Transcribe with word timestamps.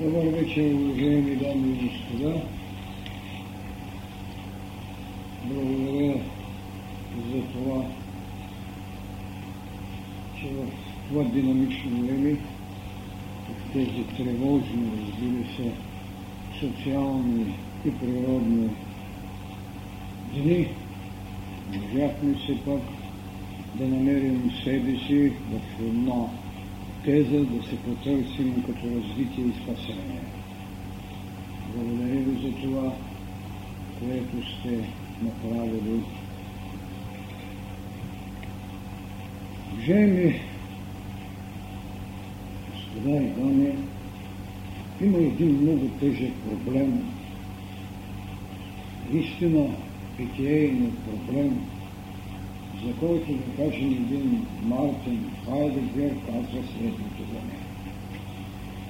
Добър 0.00 0.26
вечер, 0.26 0.74
уважаеми 0.74 1.36
дами 1.36 1.72
и 1.72 1.88
господа. 1.88 2.40
Благодаря 5.44 6.14
за 7.32 7.42
това, 7.42 7.84
че 10.40 10.48
в 10.48 10.66
това 11.08 11.24
динамично 11.24 12.06
време, 12.06 12.36
в 13.48 13.72
тези 13.72 14.04
тревожни, 14.16 14.90
разбира 15.00 15.56
се, 15.56 15.72
социални 16.60 17.54
и 17.84 17.90
природни 17.90 18.68
дни, 20.34 20.68
можахме 21.72 22.34
все 22.34 22.64
пак 22.64 22.82
да 23.74 23.88
намерим 23.88 24.50
себе 24.64 24.98
си 25.06 25.32
в 25.50 25.80
една 25.80 26.47
теза 27.08 27.44
да 27.44 27.62
се 27.62 27.76
потърсим 27.76 28.62
като 28.66 28.86
развитие 28.86 29.44
и 29.44 29.62
спасение. 29.62 30.22
Благодаря 31.74 32.20
ви 32.20 32.48
за 32.48 32.62
това, 32.62 32.92
което 33.98 34.48
сте 34.50 34.88
направили. 35.22 36.00
Уважаеми 39.72 40.40
господа 42.72 43.16
и 43.16 43.28
дами, 43.28 43.74
има 45.00 45.18
един 45.18 45.62
много 45.62 45.88
тежък 46.00 46.32
проблем, 46.48 47.10
истина 49.12 49.66
питейният 50.16 50.94
проблем, 50.98 51.60
за 52.84 52.92
който 53.00 53.32
да 53.32 53.56
кажем 53.56 53.92
един 53.92 54.46
Мартин 54.62 55.20
Хайдегер 55.44 56.14
казва 56.26 56.62
следното 56.72 57.22
за 57.32 57.38
мен. 57.46 57.68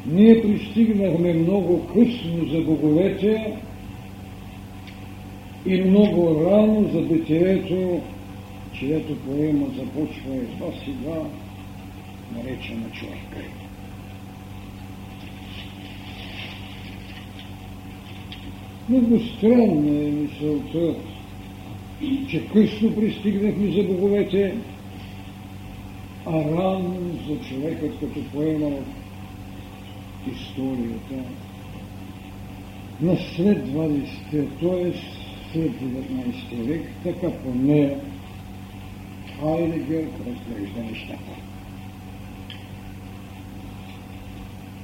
Ние 0.06 0.42
пристигнахме 0.42 1.32
много 1.32 1.86
късно 1.86 2.46
за 2.52 2.60
боговете 2.60 3.56
и 5.66 5.82
много 5.82 6.44
рано 6.44 6.90
за 6.92 7.00
битието, 7.00 8.00
чието 8.72 9.16
поема 9.16 9.66
започва 9.66 10.34
едва 10.34 10.66
сега, 10.84 11.20
наречена 12.36 12.90
човек. 12.90 13.44
Много 18.88 19.20
странна 19.20 19.88
е 19.88 20.10
мисълта, 20.10 20.94
че 22.28 22.48
късно 22.48 22.94
пристигнахме 22.94 23.72
за 23.72 23.82
боговете, 23.82 24.54
а 26.26 26.32
рано 26.32 26.96
за 27.28 27.48
човекът, 27.48 28.00
като 28.00 28.20
поема 28.32 28.70
историята 30.32 31.14
на 33.00 33.16
след 33.16 33.66
20-те, 33.66 34.44
т.е. 34.60 34.92
след 35.52 35.72
19 35.72 36.66
век, 36.66 36.82
така 37.04 37.30
поне 37.30 37.96
Хайдегер 39.40 40.04
разглежда 40.26 40.82
нещата. 40.90 41.32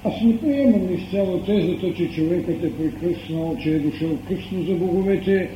Аз 0.04 0.20
не 0.22 0.40
приемам 0.40 0.94
изцяло 0.94 1.38
тезата, 1.38 1.94
че 1.94 2.10
човекът 2.10 2.64
е 2.64 2.72
прекъснал, 2.76 3.56
че 3.62 3.70
е 3.70 3.78
дошъл 3.78 4.18
късно 4.28 4.62
за 4.62 4.74
боговете, 4.74 5.50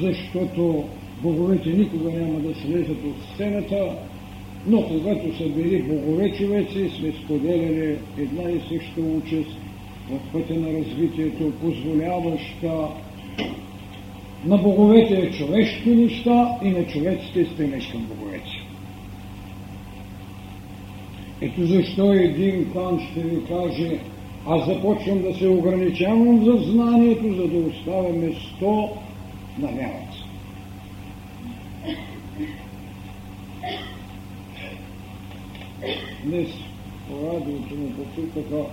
защото 0.00 0.84
боговете 1.22 1.68
никога 1.68 2.10
няма 2.10 2.40
да 2.40 2.54
слезат 2.54 3.04
от 3.04 3.34
сцената, 3.34 3.96
но 4.66 4.82
когато 4.82 5.36
са 5.36 5.48
били 5.48 5.82
богове 5.82 6.32
човеци, 6.32 6.90
сме 6.98 7.12
споделяли 7.24 7.98
една 8.18 8.50
и 8.50 8.60
съща 8.60 9.00
участ 9.00 9.56
в 10.10 10.32
пътя 10.32 10.54
на 10.54 10.72
развитието, 10.72 11.52
позволяваща 11.60 12.88
на 14.46 14.56
боговете 14.58 15.30
човешки 15.30 15.88
неща 15.88 16.58
и 16.62 16.70
на 16.70 16.86
човеците 16.86 17.44
стремеж 17.44 17.86
към 17.86 18.00
боговете. 18.00 18.50
Ето 21.40 21.66
защо 21.66 22.12
един 22.12 22.72
кан 22.72 23.00
ще 23.10 23.20
ви 23.20 23.44
каже, 23.44 23.98
аз 24.46 24.66
започвам 24.66 25.22
да 25.22 25.34
се 25.34 25.48
ограничавам 25.48 26.44
за 26.44 26.72
знанието, 26.72 27.34
за 27.34 27.48
да 27.48 27.58
оставя 27.58 28.12
место 28.12 28.88
на 29.58 29.68
вярата. 29.68 30.16
Днес 36.24 36.48
по 37.08 37.26
радиото 37.26 37.74
му 37.74 37.90
попитаха, 37.90 38.64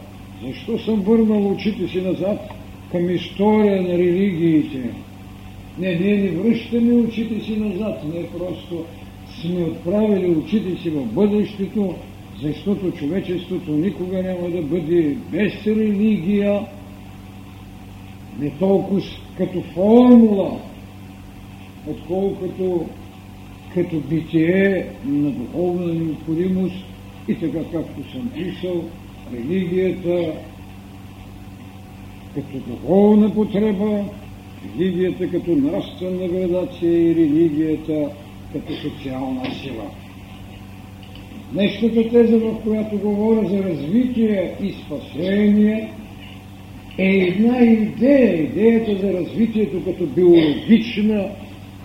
защо 0.44 0.80
съм 0.80 1.02
върнал 1.02 1.52
очите 1.52 1.88
си 1.88 2.02
назад 2.02 2.54
към 2.92 3.10
история 3.10 3.82
на 3.82 3.98
религиите. 3.98 4.90
Не, 5.80 5.96
ние 5.96 6.18
не 6.18 6.30
връщаме 6.30 6.94
очите 6.94 7.40
си 7.40 7.58
назад, 7.58 8.04
не 8.14 8.30
просто 8.30 8.86
сме 9.42 9.64
отправили 9.64 10.30
очите 10.30 10.82
си 10.82 10.90
в 10.90 11.06
бъдещето, 11.06 11.96
защото 12.42 12.92
човечеството 12.92 13.72
никога 13.72 14.24
няма 14.24 14.50
да 14.50 14.62
бъде 14.62 15.18
без 15.32 15.68
религия, 15.68 16.66
не 18.40 18.50
толкова 18.50 19.02
като 19.38 19.62
формула, 19.62 20.60
отколкото 21.88 22.86
като 23.74 24.00
битие 24.00 24.86
на 25.06 25.32
духовна 25.32 25.94
необходимост 25.94 26.86
и 27.28 27.36
така 27.36 27.60
както 27.72 28.12
съм 28.12 28.30
писал, 28.36 28.84
религията 29.34 30.34
като 32.36 32.58
духовна 32.68 33.34
потреба, 33.34 34.06
религията 34.66 35.32
като 35.32 35.56
нравствена 35.56 36.28
градация 36.28 37.12
и 37.12 37.16
религията 37.16 38.10
като 38.54 38.74
социална 38.74 39.46
сила. 39.62 39.92
Днешната 41.52 42.10
теза, 42.10 42.38
в 42.38 42.56
която 42.64 42.98
говоря 42.98 43.50
за 43.50 43.64
развитие 43.64 44.56
и 44.64 44.74
спасение, 44.86 45.94
е 46.98 47.08
една 47.08 47.64
идея, 47.64 48.44
идеята 48.44 48.96
за 48.96 49.14
развитието 49.14 49.84
като 49.86 50.06
биологична, 50.06 51.30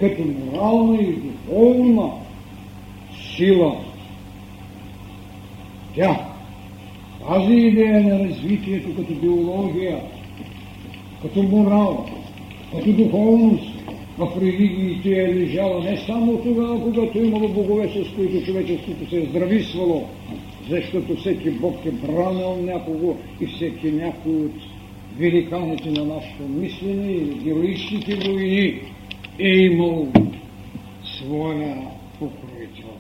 като 0.01 0.23
морална 0.23 1.03
и 1.03 1.13
духовна 1.13 2.11
сила. 3.37 3.77
Тя, 5.95 6.27
тази 7.29 7.53
идея 7.53 8.03
на 8.03 8.29
развитието 8.29 8.97
като 8.97 9.15
биология, 9.15 10.01
като 11.23 11.43
морал, 11.43 12.07
като 12.73 12.93
духовност, 12.93 13.75
в 14.19 14.29
религиите 14.41 15.11
е 15.11 15.35
лежала 15.35 15.85
не 15.85 15.97
само 15.97 16.37
тогава, 16.37 16.81
когато 16.81 17.19
е 17.19 17.23
имало 17.23 17.49
богове, 17.49 17.89
с 17.89 18.15
които 18.17 18.47
човечеството 18.47 19.11
се 19.11 19.17
е 19.17 19.27
здрависвало, 19.27 20.05
защото 20.71 21.17
всеки 21.17 21.51
бог 21.51 21.87
е 21.87 21.91
бранил 21.91 22.57
някого 22.63 23.17
и 23.41 23.47
всеки 23.47 23.93
някой 23.93 24.33
от 24.33 24.53
великаните 25.19 25.91
на 25.91 26.05
нашето 26.05 26.43
мислене 26.49 27.13
и 27.13 27.25
героичните 27.45 28.15
войни 28.15 28.81
е 29.39 29.49
имал 29.49 30.09
своя 31.05 31.77
покровител. 32.19 32.97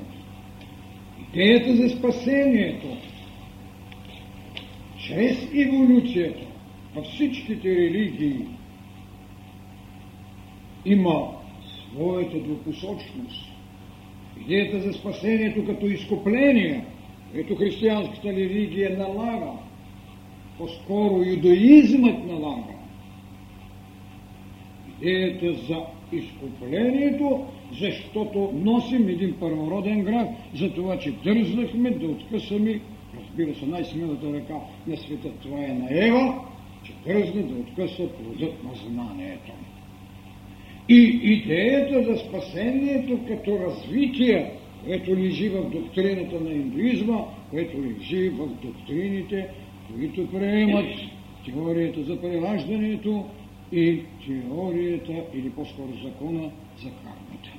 Идеята 1.32 1.76
за 1.76 1.88
спасението 1.88 2.86
чрез 4.98 5.48
еволюцията 5.54 6.44
във 6.94 7.04
всичките 7.04 7.68
религии 7.68 8.46
има 10.84 11.30
своята 11.92 12.38
двупосочност. 12.38 13.50
Идеята 14.40 14.80
за 14.80 14.92
спасението 14.92 15.66
като 15.66 15.86
изкупление, 15.86 16.84
ето 17.34 17.56
християнската 17.56 18.28
религия 18.28 18.98
налага, 18.98 19.52
по-скоро 20.58 21.22
юдаизмът 21.22 22.26
налага. 22.26 22.74
Идеята 25.00 25.54
за 25.54 25.80
изкуплението, 26.16 27.46
защото 27.80 28.50
носим 28.54 29.08
един 29.08 29.34
първороден 29.40 30.02
град, 30.02 30.28
за 30.54 30.70
това, 30.70 30.98
че 30.98 31.12
дързнахме 31.12 31.90
да 31.90 32.06
откъсаме, 32.06 32.80
разбира 33.20 33.54
се, 33.54 33.66
най-смелата 33.66 34.32
ръка 34.32 34.54
на 34.86 34.96
света, 34.96 35.28
това 35.42 35.64
е 35.64 35.68
на 35.68 36.06
Ева, 36.06 36.40
че 36.82 36.92
дързна 37.06 37.42
да 37.42 37.54
откъсва 37.54 38.08
плодът 38.08 38.64
на 38.64 38.70
знанието. 38.74 39.52
И 40.88 41.20
идеята 41.22 42.02
за 42.02 42.16
спасението 42.18 43.18
като 43.28 43.58
развитие, 43.58 44.52
което 44.84 45.16
лежи 45.16 45.48
в 45.48 45.70
доктрината 45.70 46.40
на 46.40 46.50
индуизма, 46.50 47.18
което 47.50 47.76
лежи 47.82 48.28
в 48.28 48.48
доктрините, 48.62 49.48
които 49.92 50.30
приемат 50.30 50.86
теорията 51.44 52.02
за 52.02 52.20
прераждането 52.20 53.24
и 53.72 54.02
теорията, 54.26 55.24
или 55.34 55.50
по-скоро 55.50 55.92
закона 56.02 56.50
за 56.82 56.90
кармата. 56.90 57.50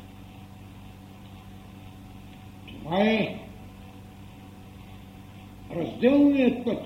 Това 2.67 3.01
е 3.01 3.39
разделният 5.75 6.65
път. 6.65 6.85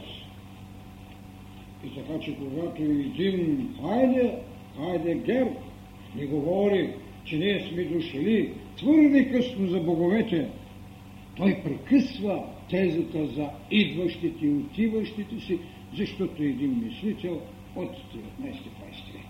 И 1.85 1.95
така, 1.95 2.19
че 2.19 2.35
когато 2.35 2.81
един 2.81 3.69
хайде, 3.81 4.35
хайде 4.77 5.15
гер, 5.15 5.47
ни 6.15 6.25
говори, 6.25 6.93
че 7.25 7.37
ние 7.37 7.69
сме 7.69 7.83
дошли 7.83 8.53
твърде 8.77 9.31
късно 9.31 9.67
за 9.67 9.79
боговете, 9.79 10.49
той 11.35 11.61
прекъсва 11.63 12.43
тезата 12.69 13.27
за 13.27 13.49
идващите 13.71 14.45
и 14.45 14.49
отиващите 14.49 15.39
си, 15.39 15.59
защото 15.97 16.43
един 16.43 16.83
мислител 16.85 17.41
от 17.79 17.91
19-20 18.41 19.13
век. 19.13 19.23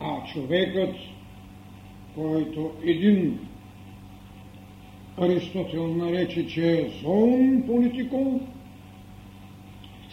А 0.00 0.24
човекът, 0.26 0.96
който 2.14 2.70
един 2.84 3.38
Аристотел 5.18 5.88
нарече, 5.88 6.46
че 6.46 6.80
е 6.80 6.90
зон 7.02 7.62
политикон, 7.66 8.40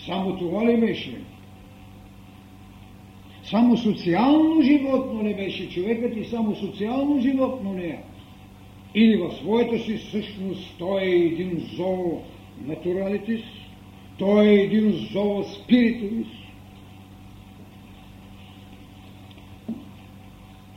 само 0.05 0.37
това 0.37 0.65
ли 0.65 0.79
беше? 0.79 1.21
Само 3.43 3.77
социално 3.77 4.61
животно 4.61 5.23
ли 5.23 5.35
беше 5.35 5.69
човекът 5.69 6.17
и 6.17 6.25
само 6.25 6.55
социално 6.55 7.21
животно 7.21 7.77
ли 7.77 7.85
е? 7.85 8.03
Или 8.95 9.17
в 9.17 9.31
своята 9.31 9.79
си 9.79 9.97
същност 9.97 10.75
той 10.79 11.01
е 11.01 11.25
един 11.25 11.69
зоо 11.75 12.21
натуралитис, 12.65 13.41
той 14.21 14.47
е 14.47 14.61
един 14.61 14.91
зоо 14.91 15.43
спиритуис. 15.43 16.27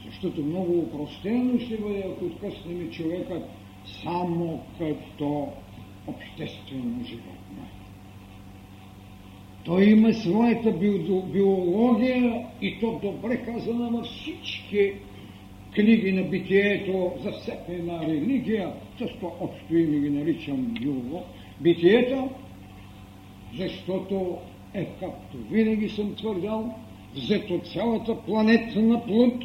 Защото 0.06 0.42
много 0.42 0.78
упростено 0.78 1.58
ще 1.60 1.76
бъде, 1.76 2.04
ако 2.06 2.24
откъснем 2.24 2.90
човекът 2.90 3.42
само 4.02 4.60
като 4.78 5.48
обществено 6.06 7.04
животно. 7.04 7.64
Той 9.64 9.84
има 9.84 10.12
своята 10.14 10.72
биология 11.32 12.46
и 12.62 12.80
то 12.80 13.00
добре 13.02 13.36
казана 13.36 13.90
във 13.90 14.06
всички 14.06 14.92
книги 15.74 16.12
на 16.12 16.22
битието 16.22 17.12
за 17.22 17.32
всяка 17.32 17.72
една 17.72 18.06
религия, 18.06 18.72
също 18.98 19.32
общо 19.40 19.76
име 19.76 19.98
ги 19.98 20.10
наричам 20.10 20.56
биолог, 20.56 21.24
битието, 21.60 22.30
защото 23.58 24.38
е, 24.74 24.84
както 24.84 25.36
винаги 25.50 25.88
съм 25.88 26.14
твърдял, 26.14 26.74
взето 27.14 27.60
цялата 27.72 28.22
планета 28.22 28.82
на 28.82 29.06
плът, 29.06 29.42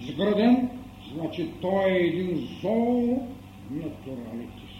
сграден, 0.00 0.68
значи 1.14 1.46
той 1.60 1.90
е 1.90 2.06
един 2.06 2.48
зоо 2.62 3.26
натуралитис. 3.70 4.70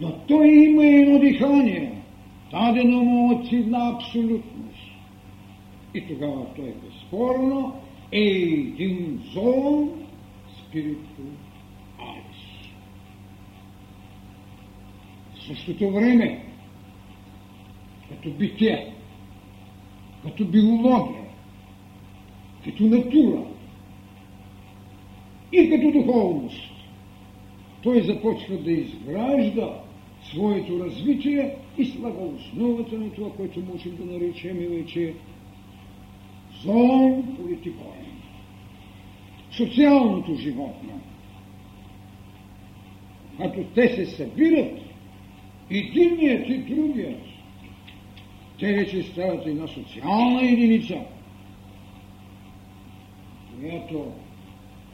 Но 0.00 0.12
той 0.12 0.48
има 0.48 0.86
едно 0.86 1.18
дихание, 1.18 1.92
дадено 2.50 3.04
му 3.04 3.34
от 3.34 3.52
една 3.52 3.92
абсолютност. 3.94 4.48
И 5.94 6.06
тогава 6.06 6.46
той 6.56 6.74
безспорно 6.84 7.72
е 8.12 8.22
един 8.22 9.22
зон 9.32 9.90
спириту 10.58 11.22
алис. 11.98 12.57
Същото 15.48 15.90
време, 15.90 16.44
като 18.08 18.30
битие, 18.30 18.92
като 20.22 20.44
биология, 20.44 21.24
като 22.64 22.82
натура 22.82 23.42
и 25.52 25.70
като 25.70 25.90
духовност, 25.92 26.70
той 27.82 28.02
започва 28.02 28.56
да 28.56 28.72
изгражда 28.72 29.80
своето 30.22 30.84
развитие 30.84 31.56
и 31.78 31.84
слага 31.84 32.24
основата 32.24 32.98
на 32.98 33.10
това, 33.10 33.30
което 33.32 33.60
можем 33.60 33.96
да 33.96 34.04
наречем 34.04 34.56
вече 34.56 35.14
зон 36.62 37.36
политикон. 37.36 37.94
Социалното 39.50 40.34
животно. 40.34 41.00
Като 43.38 43.64
те 43.74 43.88
се 43.88 44.06
събират, 44.06 44.87
единият 45.70 46.48
и 46.48 46.58
другият, 46.58 47.20
те 48.58 48.72
вече 48.72 49.02
стават 49.02 49.46
една 49.46 49.66
социална 49.66 50.42
единица, 50.42 51.00
която 53.60 54.12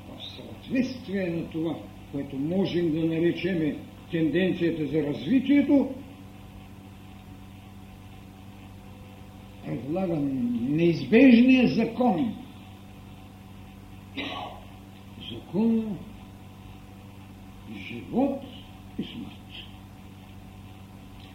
в 0.09 0.25
съответствие 0.25 1.26
на 1.26 1.50
това, 1.50 1.75
което 2.12 2.37
можем 2.37 2.93
да 2.93 3.05
наречеме 3.05 3.76
тенденцията 4.11 4.87
за 4.87 5.03
развитието, 5.03 5.94
предлага 9.67 10.17
неизбежния 10.71 11.69
закон. 11.69 12.35
Закон 15.31 15.99
живот 17.88 18.43
и 18.99 19.03
смърт. 19.05 19.34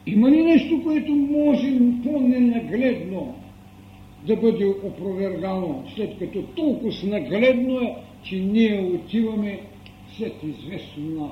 Има 0.05 0.31
ли 0.31 0.43
нещо, 0.43 0.83
което 0.83 1.11
можем 1.11 2.01
по-ненагледно 2.03 3.35
да 4.27 4.35
бъде 4.35 4.65
опровергано, 4.65 5.83
след 5.95 6.19
като 6.19 6.41
толкова 6.41 6.91
нагледно 7.03 7.79
е, 7.79 7.95
че 8.23 8.35
ние 8.35 8.81
отиваме 8.81 9.59
след 10.17 10.43
известна 10.43 11.29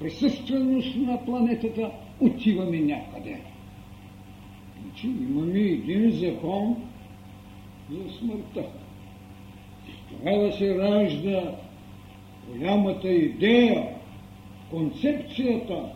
присъственост 0.00 0.96
на 0.96 1.24
планетата, 1.24 1.90
отиваме 2.20 2.78
някъде. 2.80 3.40
Значи 4.82 5.06
имаме 5.06 5.58
един 5.58 6.10
закон 6.10 6.76
за 7.90 8.14
смъртта. 8.18 8.64
Тогава 10.10 10.52
се 10.52 10.78
ражда 10.78 11.56
голямата 12.48 13.12
идея, 13.12 13.88
концепцията 14.70 15.92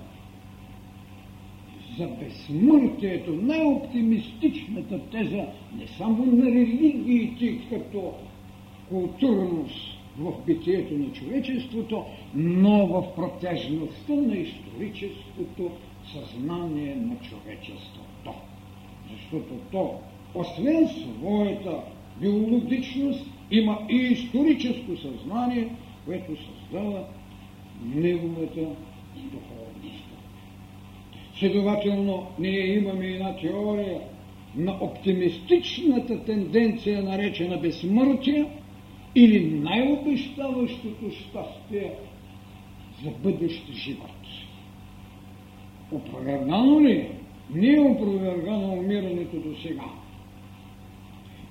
за 1.99 2.07
безсмъртието, 2.07 3.33
най-оптимистичната 3.33 5.01
теза 5.11 5.47
не 5.79 5.87
само 5.99 6.27
на 6.27 6.45
религиите 6.47 7.59
като 7.71 8.15
културност 8.89 10.01
в 10.19 10.33
битието 10.47 10.95
на 10.95 11.13
човечеството, 11.13 12.05
но 12.35 12.87
в 12.87 13.15
протежността 13.17 14.13
на 14.13 14.37
историческото 14.37 15.71
съзнание 16.13 16.95
на 16.95 17.17
човечеството. 17.17 18.31
Защото 19.11 19.55
то, 19.73 19.95
освен 20.35 20.89
своята 20.89 21.83
биологичност, 22.21 23.27
има 23.51 23.79
и 23.91 23.97
историческо 23.97 24.97
съзнание, 24.97 25.69
което 26.07 26.33
създава 26.37 27.05
неговата 27.85 28.61
духовност. 29.33 29.70
Следователно, 31.41 32.27
ние 32.39 32.75
имаме 32.75 33.07
една 33.07 33.37
теория 33.37 34.01
на 34.57 34.77
оптимистичната 34.81 36.25
тенденция, 36.25 37.03
наречена 37.03 37.57
безсмъртие, 37.57 38.47
или 39.15 39.51
най-обещаващото 39.51 41.11
щастие 41.11 41.93
за 43.05 43.11
бъдещ 43.23 43.73
живот. 43.73 44.11
Опровергано 45.93 46.81
ли? 46.81 47.09
Не 47.55 47.73
е 47.75 47.81
опровергано 47.81 48.73
умирането 48.73 49.37
до 49.37 49.57
сега. 49.63 49.85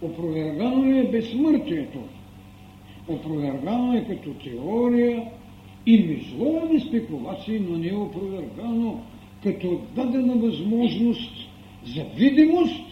Опровергано 0.02 0.86
ли 0.86 1.00
е 1.00 1.12
безсмъртието? 1.12 2.00
Опровергано 3.08 3.94
е 3.94 4.06
като 4.06 4.34
теория 4.34 5.24
и 5.86 5.98
мисловни 6.04 6.80
спекулации, 6.80 7.60
но 7.60 7.78
не 7.78 7.88
е 7.88 7.96
опровергано 7.96 9.02
като 9.44 9.80
дадена 9.96 10.36
възможност 10.36 11.32
за 11.86 12.04
видимост, 12.16 12.86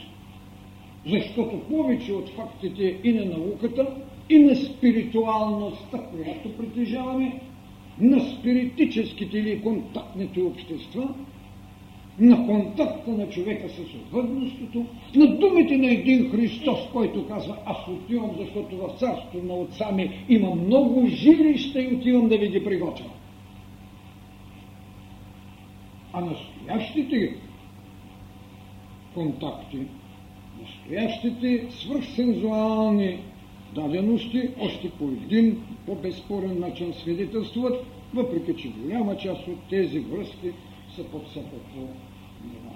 защото 1.05 1.59
повече 1.59 2.13
от 2.13 2.29
фактите 2.29 2.97
и 3.03 3.13
на 3.13 3.25
науката, 3.25 3.87
и 4.29 4.39
на 4.39 4.55
спиритуалността, 4.55 5.97
която 5.97 6.57
притежаваме, 6.57 7.41
на 7.99 8.19
спиритическите 8.19 9.37
или 9.37 9.61
контактните 9.61 10.41
общества, 10.41 11.09
на 12.19 12.45
контакта 12.45 13.11
на 13.11 13.29
човека 13.29 13.69
с 13.69 13.79
отвъдностното, 13.79 14.85
на 15.15 15.37
думите 15.37 15.77
на 15.77 15.91
един 15.91 16.31
Христос, 16.31 16.79
който 16.93 17.27
казва, 17.27 17.57
аз 17.65 17.77
отивам, 17.87 18.31
защото 18.39 18.77
в 18.77 18.99
царството 18.99 19.45
на 19.45 19.53
отца 19.53 19.91
ми 19.91 20.25
има 20.29 20.55
много 20.55 21.07
жилища 21.07 21.81
и 21.81 21.95
отивам 21.95 22.27
да 22.27 22.37
ви 22.37 22.47
ги 22.47 22.63
приготвя. 22.63 23.05
А 26.13 26.21
настоящите 26.21 27.35
контакти, 29.13 29.79
настоящите 30.61 31.67
свръхсензуални 31.71 33.19
дадености, 33.75 34.49
още 34.59 34.89
по 34.89 35.03
един 35.03 35.63
по-безспорен 35.85 36.59
начин 36.59 36.93
свидетелствуват, 36.93 37.85
въпреки 38.13 38.61
че 38.61 38.69
голяма 38.69 39.17
част 39.17 39.47
от 39.47 39.59
тези 39.69 39.99
връзки 39.99 40.51
са 40.95 41.03
под 41.03 41.27
всякакво 41.27 41.81
ниво. 42.43 42.71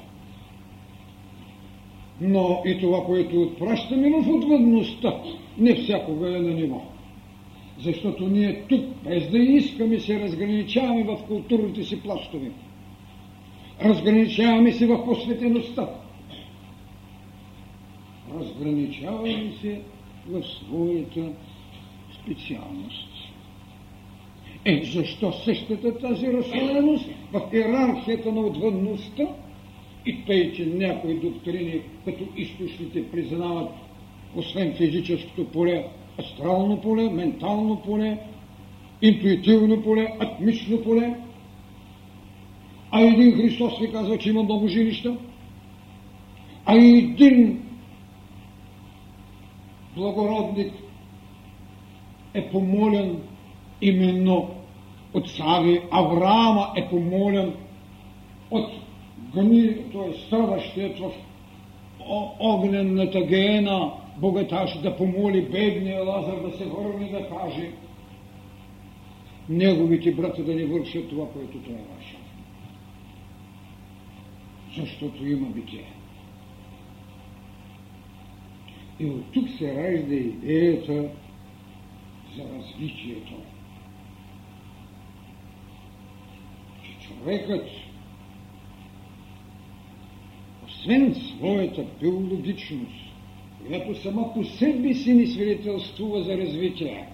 Но 2.21 2.61
и 2.65 2.79
това, 2.79 3.05
което 3.05 3.41
отпращаме 3.41 4.09
в 4.09 4.29
отвъдността, 4.29 5.13
не 5.57 5.75
всякога 5.75 6.37
е 6.37 6.41
на 6.41 6.53
ниво. 6.53 6.81
Защото 7.79 8.27
ние 8.27 8.63
тук, 8.69 8.85
без 9.03 9.29
да 9.29 9.37
искаме, 9.37 9.99
се 9.99 10.19
разграничаваме 10.19 11.03
в 11.03 11.17
културните 11.27 11.83
си 11.83 12.01
плащове. 12.01 12.51
Разграничаваме 13.85 14.71
се 14.71 14.87
в 14.87 15.05
посветеността. 15.05 15.89
Разграничаваме 18.39 19.51
се 19.61 19.81
в 20.29 20.43
своята 20.43 21.29
специалност. 22.21 23.07
Е, 24.65 24.81
защо 24.83 25.31
същата 25.31 25.97
тази 25.97 26.33
разслоеност 26.33 27.05
в 27.33 27.41
иерархията 27.53 28.31
на 28.31 28.41
отвъдността 28.41 29.27
и 30.05 30.25
тъй, 30.25 30.53
че 30.53 30.65
някои 30.65 31.19
доктрини 31.19 31.81
като 32.05 32.23
източните 32.37 33.11
признават 33.11 33.69
освен 34.35 34.73
физическото 34.73 35.45
поле, 35.45 35.85
астрално 36.19 36.81
поле, 36.81 37.09
ментално 37.09 37.81
поле, 37.85 38.17
интуитивно 39.01 39.83
поле, 39.83 40.07
атмично 40.19 40.83
поле, 40.83 41.15
а 42.91 43.01
един 43.01 43.35
Христос 43.35 43.79
ви 43.79 43.91
казва, 43.91 44.17
че 44.17 44.29
има 44.29 44.43
много 44.43 44.67
жилища, 44.67 45.17
а 46.65 46.75
един 46.75 47.63
благородник 49.95 50.73
е 52.33 52.49
помолен 52.49 53.17
именно 53.81 54.49
от 55.13 55.29
Сави, 55.29 55.81
Авраама 55.91 56.73
е 56.75 56.89
помолен 56.89 57.53
от 58.51 58.69
гни, 59.35 59.75
т.е. 59.75 60.19
страдащият 60.27 60.99
в 60.99 61.11
огнената 62.39 63.21
гена, 63.21 63.91
богаташ 64.17 64.81
да 64.81 64.97
помоли 64.97 65.41
бедния 65.41 66.03
Лазар 66.03 66.39
да 66.49 66.57
се 66.57 66.65
върне 66.65 67.09
да 67.11 67.29
каже 67.29 67.71
неговите 69.49 70.11
брата 70.11 70.43
да 70.43 70.55
не 70.55 70.65
вършат 70.65 71.09
това, 71.09 71.25
което 71.33 71.57
той 71.57 71.73
е. 71.73 72.20
Защото 74.77 75.25
има 75.25 75.49
битие. 75.49 75.93
И 78.99 79.05
от 79.05 79.31
тук 79.33 79.49
се 79.49 79.75
ражда 79.75 80.15
идеята 80.15 81.09
за 82.35 82.43
развитието. 82.43 83.33
Че 86.83 87.07
човекът, 87.07 87.67
освен 90.65 91.15
своята 91.15 91.85
биологичност, 91.99 93.11
която 93.67 94.01
сама 94.01 94.33
по 94.33 94.43
себе 94.43 94.93
си 94.93 95.13
ни 95.13 95.27
свидетелствува 95.27 96.23
за 96.23 96.37
развитие, 96.37 97.07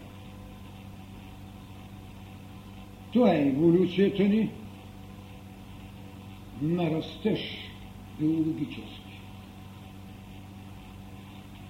това 3.13 3.33
е 3.33 3.47
еволюцията 3.47 4.23
ни 4.23 4.49
на 6.67 6.91
растеж 6.91 7.39
биологически. 8.19 9.21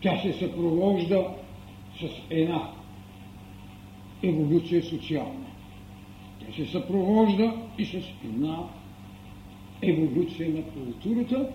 Тя 0.02 0.18
се 0.22 0.34
съпровожда 0.34 1.28
с 2.00 2.10
една 2.30 2.70
еволюция 4.24 4.84
социална. 4.84 5.46
Тя 6.40 6.54
се 6.54 6.72
съпровожда 6.72 7.54
и 7.78 7.86
с 7.86 7.94
една 8.26 8.64
еволюция 9.82 10.50
на 10.50 10.64
културата, 10.64 11.50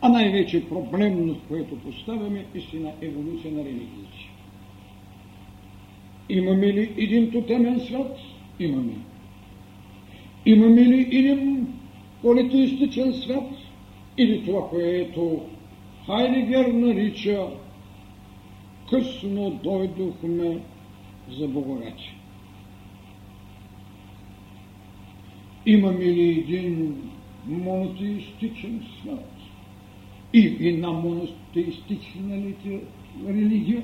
а 0.00 0.08
най-вече 0.08 0.68
проблемно, 0.68 1.36
което 1.48 1.78
поставяме, 1.78 2.46
истина 2.54 2.92
еволюция 3.00 3.52
на 3.52 3.64
религиите. 3.64 4.30
Имаме 6.28 6.66
ли 6.66 6.94
един 6.96 7.30
тотемен 7.30 7.80
свят? 7.80 8.16
Имаме. 8.60 8.94
Имаме 10.46 10.80
ли 10.80 11.18
един 11.18 11.66
политеистичен 12.22 13.12
свят? 13.12 13.50
Или 14.18 14.44
това, 14.44 14.68
което 14.68 15.40
Хайдегер 16.06 16.66
нарича 16.66 17.46
късно 18.90 19.50
дойдохме 19.50 20.58
за 21.30 21.48
Богорече. 21.48 22.14
Имаме 25.66 26.04
ли 26.04 26.30
един 26.30 26.96
монотеистичен 27.46 28.84
свят 29.00 29.32
и 30.32 30.68
една 30.68 30.90
монотеистична 30.90 32.36
религия? 33.28 33.82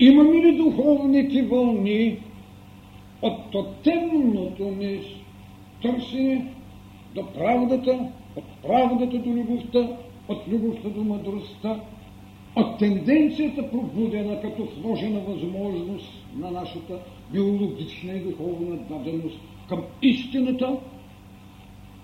Имаме 0.00 0.34
ли 0.34 0.56
духовните 0.56 1.42
вълни 1.42 2.18
от 3.22 3.50
тотемното 3.50 4.70
ни 4.70 5.00
търсене 5.84 6.46
до 7.14 7.32
правдата, 7.32 7.98
от 8.36 8.44
правдата 8.62 9.18
до 9.18 9.30
любовта, 9.30 9.88
от 10.28 10.48
любовта 10.48 10.88
до 10.88 11.04
мъдростта, 11.04 11.80
от 12.56 12.78
тенденцията 12.78 13.70
пробудена 13.70 14.40
като 14.40 14.68
вложена 14.80 15.20
възможност 15.20 16.12
на 16.36 16.50
нашата 16.50 16.98
биологична 17.32 18.12
и 18.12 18.20
духовна 18.20 18.76
даденост 18.76 19.38
към 19.68 19.82
истината 20.02 20.76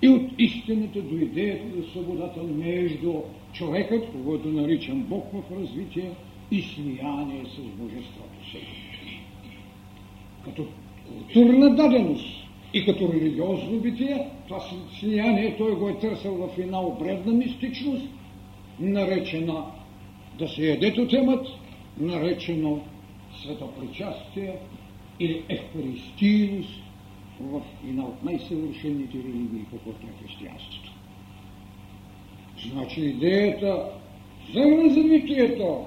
и 0.03 0.09
от 0.09 0.23
истината 0.39 1.03
до 1.03 1.17
идеята 1.17 1.65
за 1.77 1.91
свободата 1.91 2.43
между 2.43 3.15
човекът, 3.53 4.07
когато 4.13 4.49
наричам 4.49 5.03
Бог 5.03 5.25
в 5.33 5.61
развитие, 5.61 6.11
и 6.51 6.63
слияние 6.63 7.45
с 7.45 7.61
Божеството 7.61 8.51
си. 8.51 8.59
Като 10.45 10.67
културна 11.09 11.77
даденост 11.77 12.40
и 12.75 12.85
като 12.85 13.13
религиозно 13.13 13.81
битие, 13.81 14.29
това 14.49 14.61
слияние 15.01 15.57
той 15.59 15.75
го 15.75 15.89
е 15.89 15.99
търсил 15.99 16.35
в 16.35 16.59
една 16.59 16.81
обредна 16.81 17.33
мистичност, 17.33 18.07
наречена 18.81 19.65
да 20.39 20.49
се 20.49 20.67
ядето 20.67 21.09
темът, 21.09 21.47
наречено 21.99 22.81
светопричастие 23.43 24.57
или 25.21 25.45
евхаристийност 25.49 26.81
в 27.41 27.61
една 27.89 28.03
от 28.03 28.25
най-съвършените 28.25 29.19
религии, 29.19 29.65
каквото 29.71 30.07
е 30.07 30.25
християнството. 30.25 30.93
Значи 32.73 33.01
идеята 33.01 33.91
за 34.55 34.61
развитието 34.61 35.87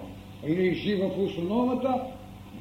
лежи 0.49 0.95
в 0.95 1.11
основата 1.19 2.01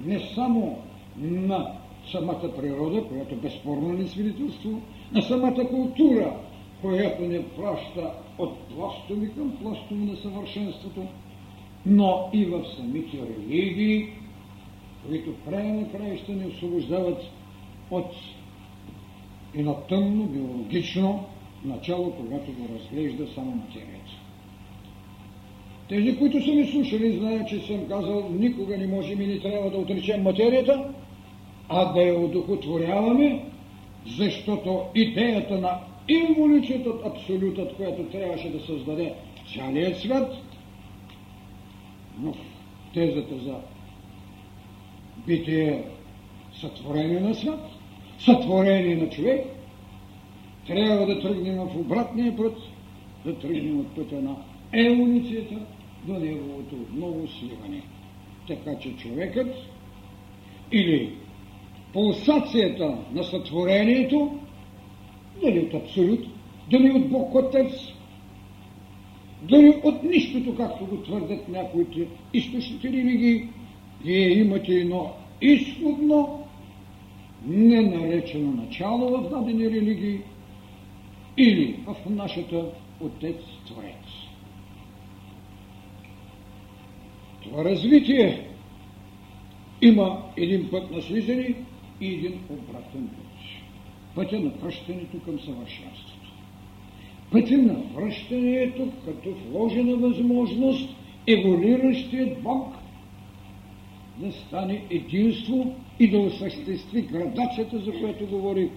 не 0.04 0.20
само 0.34 0.78
на 1.18 1.81
самата 2.12 2.56
природа, 2.56 3.04
която 3.08 3.36
безспорно 3.36 3.92
ни 3.92 4.08
свидетелство, 4.08 4.80
на 5.12 5.22
самата 5.22 5.68
култура, 5.68 6.36
която 6.80 7.22
не 7.22 7.48
праща 7.48 8.12
от 8.38 8.58
пластови 8.58 9.34
към 9.34 9.56
пластови 9.62 10.04
на 10.04 10.16
съвършенството, 10.16 11.02
но 11.86 12.30
и 12.32 12.44
в 12.44 12.64
самите 12.76 13.18
религии, 13.18 14.08
които 15.08 15.34
край 15.48 15.72
на 15.72 15.90
край 15.92 16.16
ще 16.16 16.32
ни 16.32 16.46
освобождават 16.46 17.22
от 17.90 18.14
едно 19.54 19.74
тъмно, 19.74 20.24
биологично 20.24 21.24
начало, 21.64 22.12
когато 22.12 22.52
го 22.52 22.68
разглежда 22.74 23.26
само 23.34 23.50
материята. 23.50 24.12
Тези, 25.88 26.18
които 26.18 26.44
са 26.44 26.50
ми 26.50 26.66
слушали, 26.66 27.18
знаят, 27.18 27.48
че 27.48 27.60
съм 27.60 27.88
казал, 27.88 28.28
никога 28.30 28.78
не 28.78 28.86
можем 28.86 29.20
и 29.20 29.26
не 29.26 29.40
трябва 29.40 29.70
да 29.70 29.78
отречем 29.78 30.22
материята, 30.22 30.92
а 31.72 31.92
да 31.92 32.02
я 32.02 32.20
одухотворяваме, 32.20 33.44
защото 34.06 34.82
идеята 34.94 35.58
на 35.58 35.78
еволюцията 36.08 36.90
от 36.90 37.06
абсолютът, 37.06 37.76
която 37.76 38.02
трябваше 38.02 38.50
да 38.50 38.60
създаде 38.60 39.14
цялият 39.54 39.98
свят, 39.98 40.32
но 42.20 42.34
тезата 42.94 43.38
за 43.38 43.54
битие 45.26 45.84
сътворение 46.60 47.20
на 47.20 47.34
свят, 47.34 47.70
сътворение 48.18 48.96
на 48.96 49.08
човек, 49.08 49.46
трябва 50.66 51.06
да 51.06 51.20
тръгнем 51.20 51.56
в 51.56 51.76
обратния 51.76 52.36
път, 52.36 52.56
да 53.24 53.38
тръгнем 53.38 53.80
от 53.80 53.86
пътя 53.86 54.22
на 54.22 54.36
еволюцията 54.72 55.54
до 56.04 56.12
неговото 56.12 56.76
ново 56.94 57.28
сливане. 57.28 57.82
Така 58.48 58.78
че 58.78 58.96
човекът 58.96 59.56
или 60.72 61.21
пулсацията 61.92 62.98
на 63.12 63.24
сътворението, 63.24 64.38
дали 65.42 65.60
от 65.60 65.74
абсолют, 65.74 66.26
дали 66.70 66.90
от 66.90 67.08
Бог 67.08 67.34
Отец, 67.34 67.72
дали 69.42 69.80
от 69.84 70.02
нищото, 70.02 70.56
както 70.56 70.86
го 70.86 70.96
твърдят 70.96 71.48
някои 71.48 71.82
от 71.82 71.96
източните 72.34 72.88
религии, 72.88 73.48
вие 74.04 74.38
имате 74.38 74.74
едно 74.74 75.12
изходно, 75.40 76.42
ненаречено 77.46 78.52
начало 78.52 79.18
в 79.18 79.30
дадени 79.30 79.70
религии 79.70 80.20
или 81.36 81.76
в 81.86 81.96
нашата 82.10 82.64
Отец 83.00 83.36
Творец. 83.66 84.06
Това 87.42 87.64
развитие 87.64 88.48
има 89.82 90.22
един 90.36 90.70
път 90.70 90.90
на 90.90 91.02
слизане 91.02 91.54
и 92.02 92.14
един 92.14 92.40
обратен 92.50 93.08
път. 93.08 93.26
Пътя 94.14 94.40
на 94.40 94.50
връщането 94.50 95.20
към 95.24 95.40
съвършенството. 95.40 96.28
Пътя 97.30 97.58
на 97.58 97.74
връщането 97.94 98.88
като 99.04 99.34
вложена 99.50 99.96
възможност 99.96 100.88
еволюиращият 101.26 102.42
Бог 102.42 102.74
да 104.16 104.32
стане 104.32 104.84
единство 104.90 105.74
и 106.00 106.10
да 106.10 106.18
осъществи 106.18 107.02
градацията, 107.02 107.78
за 107.78 107.92
която 107.92 108.26
говорих, 108.26 108.70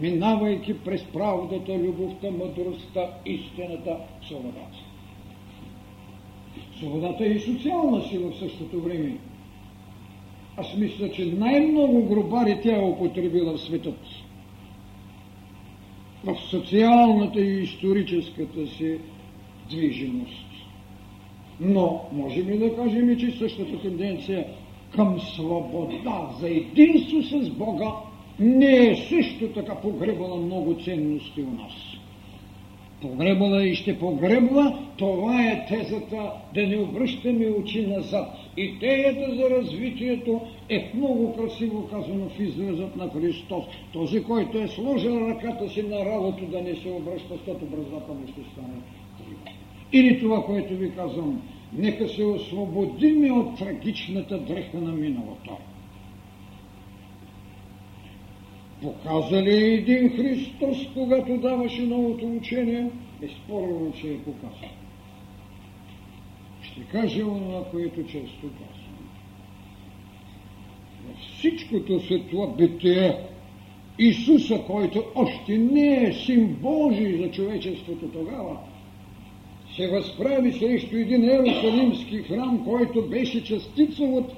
минавайки 0.00 0.78
през 0.78 1.04
правдата, 1.04 1.78
любовта, 1.78 2.30
мъдростта, 2.30 3.10
истината, 3.26 3.96
свободата. 4.26 4.78
Свободата 6.78 7.24
е 7.24 7.28
и 7.28 7.40
социална 7.40 8.02
сила 8.02 8.30
в 8.30 8.38
същото 8.38 8.80
време. 8.80 9.18
Аз 10.56 10.76
мисля, 10.76 11.10
че 11.10 11.26
най-много 11.26 12.02
гробари 12.02 12.58
тя 12.62 12.76
е 12.76 12.84
употребила 12.84 13.56
в 13.56 13.60
светът. 13.60 13.98
В 16.24 16.36
социалната 16.50 17.40
и 17.40 17.62
историческата 17.62 18.66
си 18.66 18.98
движимост. 19.70 20.46
Но 21.60 22.04
можем 22.12 22.48
ли 22.48 22.58
да 22.58 22.76
кажем, 22.76 23.18
че 23.18 23.30
същата 23.30 23.80
тенденция 23.82 24.46
към 24.90 25.20
свобода 25.20 26.30
за 26.40 26.48
единство 26.48 27.22
с 27.22 27.50
Бога 27.50 27.92
не 28.38 28.90
е 28.90 28.96
също 28.96 29.48
така 29.48 29.74
погребала 29.74 30.36
много 30.36 30.76
ценности 30.84 31.42
у 31.42 31.50
нас. 31.50 31.72
Погребала 33.04 33.66
и 33.66 33.74
ще 33.74 33.98
погребла, 33.98 34.78
това 34.96 35.42
е 35.42 35.66
тезата 35.68 36.32
да 36.54 36.66
не 36.66 36.78
обръщаме 36.78 37.46
очи 37.46 37.86
назад. 37.86 38.28
Идеята 38.56 39.34
за 39.34 39.50
развитието 39.50 40.40
е 40.70 40.90
много 40.94 41.36
красиво 41.36 41.88
казано 41.88 42.28
в 42.28 42.40
изразът 42.40 42.96
на 42.96 43.10
Христос. 43.10 43.64
Този, 43.92 44.22
който 44.22 44.58
е 44.58 44.68
сложил 44.68 45.10
ръката 45.10 45.68
си 45.68 45.82
на 45.82 46.04
работа 46.04 46.44
да 46.46 46.62
не 46.62 46.74
се 46.74 46.88
обръща, 46.88 47.34
защото 47.34 47.66
браздата 47.66 48.12
му 48.12 48.26
ще 48.28 48.40
стане. 48.52 48.78
Или 49.92 50.20
това, 50.20 50.44
което 50.44 50.74
ви 50.74 50.94
казвам, 50.96 51.42
нека 51.72 52.08
се 52.08 52.24
освободиме 52.24 53.32
от 53.32 53.58
трагичната 53.58 54.38
дреха 54.38 54.78
на 54.78 54.92
миналото. 54.92 55.56
Показа 58.84 59.42
ли 59.42 59.74
един 59.74 60.08
Христос, 60.16 60.76
когато 60.94 61.36
даваше 61.36 61.82
новото 61.82 62.26
учение? 62.26 62.90
Безспорно, 63.20 63.92
че 64.00 64.08
е 64.08 64.18
показал. 64.18 64.68
Ще 66.62 66.80
кажа 66.80 67.20
това, 67.20 67.64
което 67.70 68.02
често 68.02 68.40
казвам. 68.42 69.08
Във 71.08 71.16
всичкото 71.18 72.00
това 72.30 72.46
битие, 72.46 73.16
Исуса, 73.98 74.62
който 74.66 75.04
още 75.14 75.58
не 75.58 76.08
е 76.08 76.12
син 76.12 76.46
Божий 76.46 77.18
за 77.18 77.30
човечеството 77.30 78.08
тогава, 78.08 78.58
се 79.76 79.90
възправи 79.90 80.52
срещу 80.52 80.96
един 80.96 81.24
Иерусалимски 81.24 82.16
храм, 82.18 82.64
който 82.64 83.08
беше 83.08 83.44
частица 83.44 84.04
от 84.04 84.32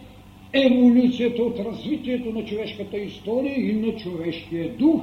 еволюцията, 0.53 1.43
от 1.43 1.59
развитието 1.59 2.33
на 2.33 2.45
човешката 2.45 2.99
история 2.99 3.71
и 3.71 3.73
на 3.73 3.97
човешкия 3.97 4.76
дух, 4.76 5.03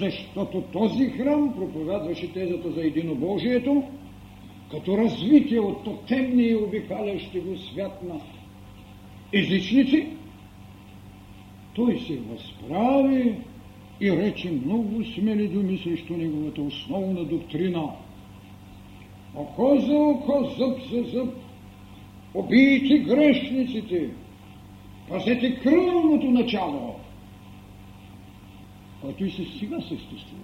защото 0.00 0.60
този 0.60 1.04
храм 1.04 1.54
проповядваше 1.56 2.32
тезата 2.32 2.70
за 2.70 2.80
единобожието, 2.80 3.82
като 4.70 4.98
развитие 4.98 5.60
от 5.60 5.84
тотемния 5.84 6.50
и 6.50 6.56
обикалящи 6.56 7.40
го 7.40 7.56
свят 7.56 8.02
на 8.02 8.20
езичници, 9.32 10.06
той 11.74 11.98
се 11.98 12.16
възправи 12.16 13.34
и 14.00 14.12
рече 14.12 14.50
много 14.50 15.04
смели 15.04 15.48
думи 15.48 15.78
срещу 15.78 16.16
неговата 16.16 16.62
основна 16.62 17.24
доктрина– 17.24 17.84
око 19.36 19.78
за 19.80 19.94
око, 19.94 20.54
зъб 20.58 20.78
за 20.90 21.02
зъб. 21.02 21.34
Убийте 22.34 22.98
грешниците, 22.98 24.10
пазете 25.08 25.54
кръвното 25.54 26.30
начало, 26.30 26.94
което 29.00 29.24
и 29.24 29.30
се 29.30 29.44
сега 29.58 29.80
съществува. 29.80 30.42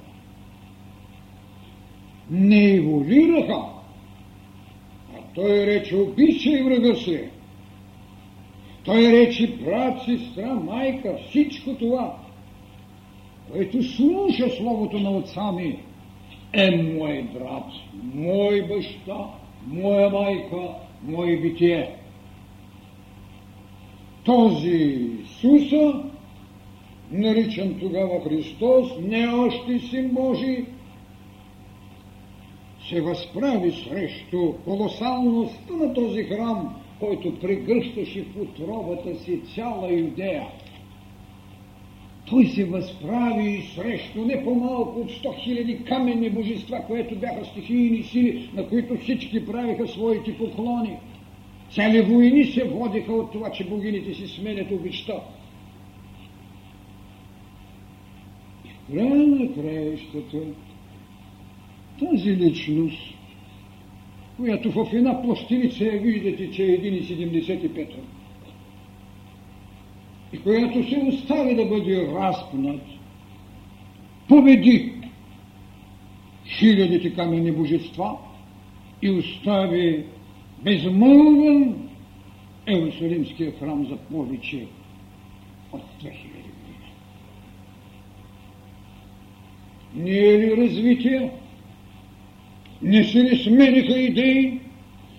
Не 2.31 2.70
еволюираха, 2.70 3.62
а 5.14 5.18
той 5.35 5.66
рече 5.66 5.96
обичай 5.96 6.62
врага 6.62 6.94
си. 6.94 7.20
Той 8.85 9.12
рече 9.12 9.57
брат, 9.57 10.03
сестра, 10.05 10.55
майка, 10.55 11.18
всичко 11.29 11.75
това, 11.75 12.16
което 13.53 13.83
слуша 13.83 14.51
Словото 14.51 14.98
на 14.98 15.11
отца 15.11 15.53
ми, 15.53 15.79
е 16.53 16.70
мой 16.70 17.22
брат, 17.35 17.66
мой 18.14 18.62
баща, 18.62 19.27
моя 19.66 20.11
майка, 20.11 20.68
мое 21.03 21.37
битие. 21.37 21.96
Този 24.24 25.08
Исуса, 25.24 26.02
наричан 27.11 27.78
тогава 27.80 28.20
Христос, 28.20 28.88
не 29.02 29.28
още 29.28 29.78
син 29.78 30.08
Божий, 30.08 30.64
се 32.88 33.00
възправи 33.00 33.72
срещу 33.72 34.52
колосалността 34.64 35.74
на 35.74 35.94
този 35.94 36.22
храм, 36.22 36.74
който 37.00 37.38
прегръщаше 37.40 38.22
в 38.22 38.40
отробата 38.40 39.16
си 39.24 39.40
цяла 39.54 39.92
Юдея 39.92 40.46
той 42.32 42.46
се 42.46 42.64
възправи 42.64 43.62
срещу 43.74 44.24
не 44.24 44.44
по-малко 44.44 45.00
от 45.00 45.11
100 45.11 45.44
хиляди 45.44 45.85
каменни 45.85 46.30
божества, 46.30 46.85
което 46.87 47.16
бяха 47.16 47.44
стихийни 47.44 48.02
сили, 48.02 48.50
на 48.54 48.68
които 48.68 48.96
всички 48.96 49.46
правиха 49.46 49.88
своите 49.88 50.38
поклони. 50.38 50.96
Цели 51.74 52.02
войни 52.02 52.44
се 52.44 52.64
водиха 52.64 53.12
от 53.12 53.32
това, 53.32 53.50
че 53.52 53.68
богините 53.68 54.14
си 54.14 54.28
сменят 54.28 54.70
обичта. 54.70 55.20
В 58.64 58.94
края 58.94 59.26
на 59.26 59.54
краищата 59.54 60.38
тази 61.98 62.37
личност, 62.37 63.14
която 64.37 64.70
в 64.70 64.88
една 64.92 65.22
пластиница 65.22 65.85
я 65.85 66.00
виждате, 66.00 66.50
че 66.50 66.64
е 66.64 66.80
1,75 66.80 67.88
и 70.32 70.38
която 70.38 70.88
се 70.88 70.98
остави 70.98 71.54
да 71.54 71.64
бъде 71.64 72.06
разпнат, 72.06 72.80
победи 74.28 74.92
хилядите 76.46 77.14
каменни 77.14 77.52
божества 77.52 78.16
и 79.02 79.11
остави 79.11 80.04
безмълвен 80.64 81.88
Иерусалимския 82.68 83.53
храм 83.59 83.87
за 83.87 83.96
повече 83.96 84.66
от 85.72 85.83
2000 86.03 86.05
години. 86.05 86.92
Не 89.94 90.18
е 90.18 90.38
ли 90.38 90.57
развитие? 90.57 91.31
Не 92.83 93.05
се 93.05 93.25
ли 93.25 93.37
смениха 93.37 93.98
идеи? 93.98 94.61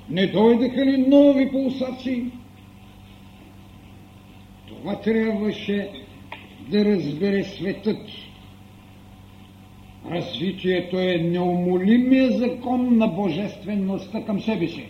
Не 0.10 0.28
дойдаха 0.28 0.86
ли 0.86 0.98
нови 0.98 1.52
пулсации? 1.52 2.26
Това 4.68 5.02
трябваше 5.02 5.90
да 6.70 6.86
разбере 6.86 7.44
светът. 7.44 8.10
Развитието 10.12 11.00
е 11.00 11.18
неумолимия 11.18 12.32
закон 12.32 12.98
на 12.98 13.08
божествеността 13.08 14.26
към 14.26 14.42
себе 14.42 14.68
си. 14.68 14.86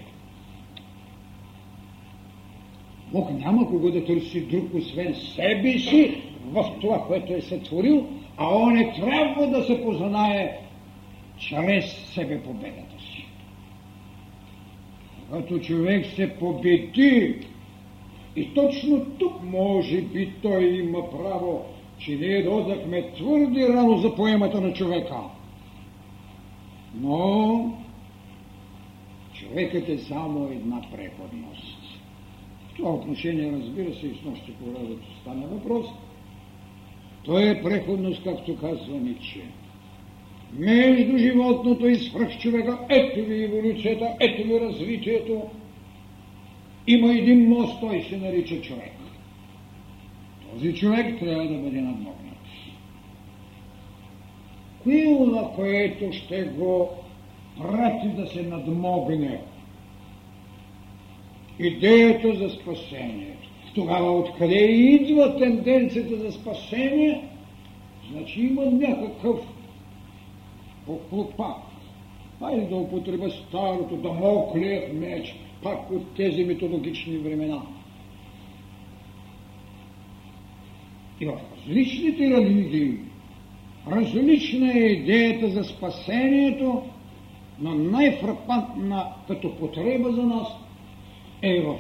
Бог 3.14 3.32
няма 3.32 3.68
кого 3.68 3.92
да 3.92 4.06
търси 4.06 4.42
друг, 4.42 4.74
освен 4.74 5.16
себе 5.16 5.80
си 5.80 6.22
в 6.46 6.72
това, 6.82 7.04
което 7.08 7.34
е 7.34 7.42
сътворил, 7.42 8.08
а 8.38 8.56
он 8.56 8.74
не 8.74 8.94
трябва 8.94 9.48
да 9.48 9.64
се 9.64 9.84
познае 9.84 10.60
чрез 11.38 12.14
себе 12.14 12.44
победата 12.44 13.00
си. 13.00 13.26
Когато 15.30 15.60
човек 15.60 16.06
се 16.06 16.36
победи 16.40 17.36
и 18.36 18.54
точно 18.54 19.06
тук 19.20 19.44
може 19.44 20.02
би 20.02 20.34
той 20.42 20.64
има 20.64 21.10
право, 21.12 21.66
че 21.98 22.16
ние 22.16 22.44
додахме 22.44 23.12
твърде 23.12 23.70
рано 23.70 23.98
за 23.98 24.16
поемата 24.16 24.62
на 24.62 24.74
човека. 24.74 25.18
Но 26.96 27.74
човекът 29.34 29.90
е 29.90 29.98
само 29.98 30.50
една 30.52 30.82
преходност. 30.92 31.73
Това 32.78 32.94
отношение, 32.94 33.52
разбира 33.52 33.94
се, 33.94 34.08
и 34.08 34.16
с 34.22 34.26
нощи 34.26 34.54
когато 34.64 35.20
стане 35.22 35.46
въпрос, 35.46 35.86
той 37.24 37.50
е 37.50 37.64
преходност, 37.64 38.24
както 38.24 38.58
казва 38.58 39.00
Ниче. 39.00 39.42
между 40.54 41.18
животното 41.18 41.88
и 41.88 41.96
свръхчовека. 41.96 42.80
Ето 42.90 43.26
ви 43.26 43.44
еволюцията, 43.44 44.08
ето 44.20 44.48
ви 44.48 44.60
развитието. 44.60 45.42
Има 46.88 47.14
един 47.14 47.50
мост, 47.50 47.80
той 47.82 48.02
се 48.02 48.18
нарича 48.18 48.62
човек. 48.62 48.94
Този 50.52 50.74
човек 50.74 51.20
трябва 51.20 51.48
да 51.48 51.58
бъде 51.58 51.82
надмогнат. 51.82 52.24
Кое 54.84 54.96
е 54.96 55.52
което 55.56 56.18
ще 56.18 56.44
го 56.44 56.90
прати 57.58 58.08
да 58.08 58.28
се 58.28 58.44
надмогне? 58.44 59.42
Идеята 61.60 62.36
за 62.36 62.50
спасението. 62.50 63.50
Тогава 63.76 64.12
откъде 64.12 64.66
идва 64.66 65.38
тенденцията 65.38 66.18
за 66.18 66.32
спасение? 66.32 67.28
Значи 68.12 68.42
има 68.42 68.66
някакъв 68.66 69.40
поклопак. 70.86 71.58
Хайде 72.40 72.66
да 72.66 72.76
употреба 72.76 73.30
старото, 73.30 73.96
да 73.96 74.10
моклият 74.14 74.94
меч, 74.94 75.36
пак 75.64 75.92
от 75.92 76.16
тези 76.16 76.44
митологични 76.44 77.18
времена. 77.18 77.62
И 81.20 81.26
в 81.26 81.34
различните 81.58 82.30
религии 82.30 82.98
различна 83.92 84.74
е 84.74 84.86
идеята 84.86 85.50
за 85.50 85.64
спасението, 85.64 86.84
но 87.60 87.76
най-фрапантна 87.76 89.08
като 89.28 89.56
потреба 89.56 90.12
за 90.12 90.24
нас 90.24 90.48
е 91.44 91.62
в 91.62 91.76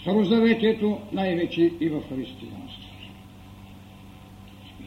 Старозаветието, 0.00 0.98
най-вече 1.12 1.70
и 1.80 1.88
в 1.88 2.00
християнството. 2.08 2.86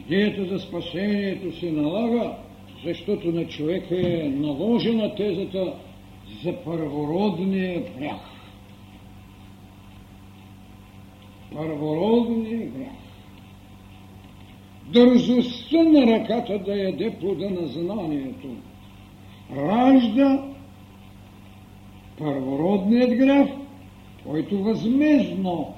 Идеята 0.00 0.44
за 0.44 0.58
спасението 0.58 1.58
се 1.58 1.70
налага, 1.70 2.36
защото 2.84 3.32
на 3.32 3.46
човека 3.46 3.96
е 4.00 4.28
наложена 4.28 5.14
тезата 5.14 5.74
за 6.44 6.52
първородния 6.64 7.82
грях. 7.98 8.20
Първородния 11.56 12.66
грях. 12.70 13.00
Дързостта 14.86 15.82
на 15.82 16.06
ръката 16.06 16.58
да 16.58 16.76
яде 16.76 17.16
плода 17.20 17.50
на 17.50 17.66
знанието 17.66 18.48
ражда 19.56 20.44
първородният 22.18 23.10
грях, 23.10 23.48
който 24.24 24.62
възмезно 24.62 25.74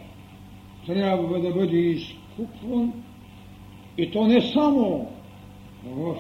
трябва 0.87 1.41
да 1.41 1.51
бъде 1.51 1.77
изкупван 1.77 2.93
и 3.99 4.11
то 4.11 4.27
не 4.27 4.41
само 4.41 5.09
в 5.87 6.17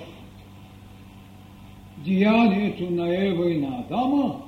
деянието 2.05 2.91
на 2.91 3.27
Ева 3.27 3.51
и 3.51 3.61
на 3.61 3.79
Адама, 3.79 4.43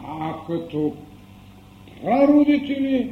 а 0.00 0.34
като 0.46 0.94
прародители 2.02 3.10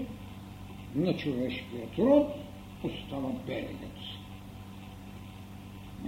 на 0.94 1.16
човешкият 1.16 1.98
род 1.98 2.26
остава 2.84 3.28
берегът. 3.46 3.96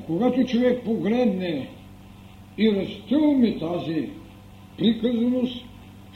Когато 0.06 0.44
човек 0.44 0.84
погледне 0.84 1.68
и 2.58 2.72
разтълми 2.72 3.58
тази 3.58 4.08
приказност, 4.78 5.67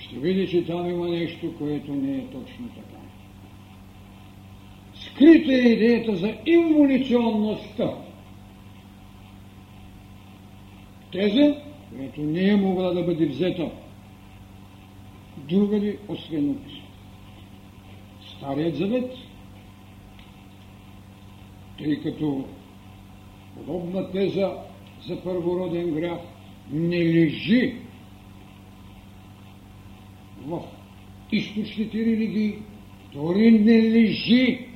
ще 0.02 0.16
види, 0.16 0.48
че 0.48 0.66
там 0.66 0.90
има 0.90 1.08
нещо, 1.08 1.54
което 1.58 1.94
не 1.94 2.16
е 2.16 2.26
точно 2.26 2.68
така. 2.68 3.02
Скрита 4.94 5.52
е 5.52 5.72
идеята 5.72 6.16
за 6.16 6.34
инволюционността. 6.46 7.90
Теза, 11.12 11.56
която 11.96 12.20
не 12.20 12.48
е 12.48 12.56
могла 12.56 12.92
да 12.92 13.02
бъде 13.02 13.26
взета 13.26 13.70
другади, 15.36 15.98
освен 16.08 16.50
от 16.50 16.58
Старият 18.36 18.76
завет, 18.76 19.14
тъй 21.78 22.02
като 22.02 22.44
подобна 23.56 24.10
теза 24.10 24.52
за 25.06 25.22
първороден 25.22 25.90
грях 25.90 26.18
не 26.72 27.04
лежи 27.04 27.74
в 30.46 30.62
източните 31.32 31.98
религии, 31.98 32.58
дори 33.14 33.50
не 33.50 33.82
лежи 33.82 34.66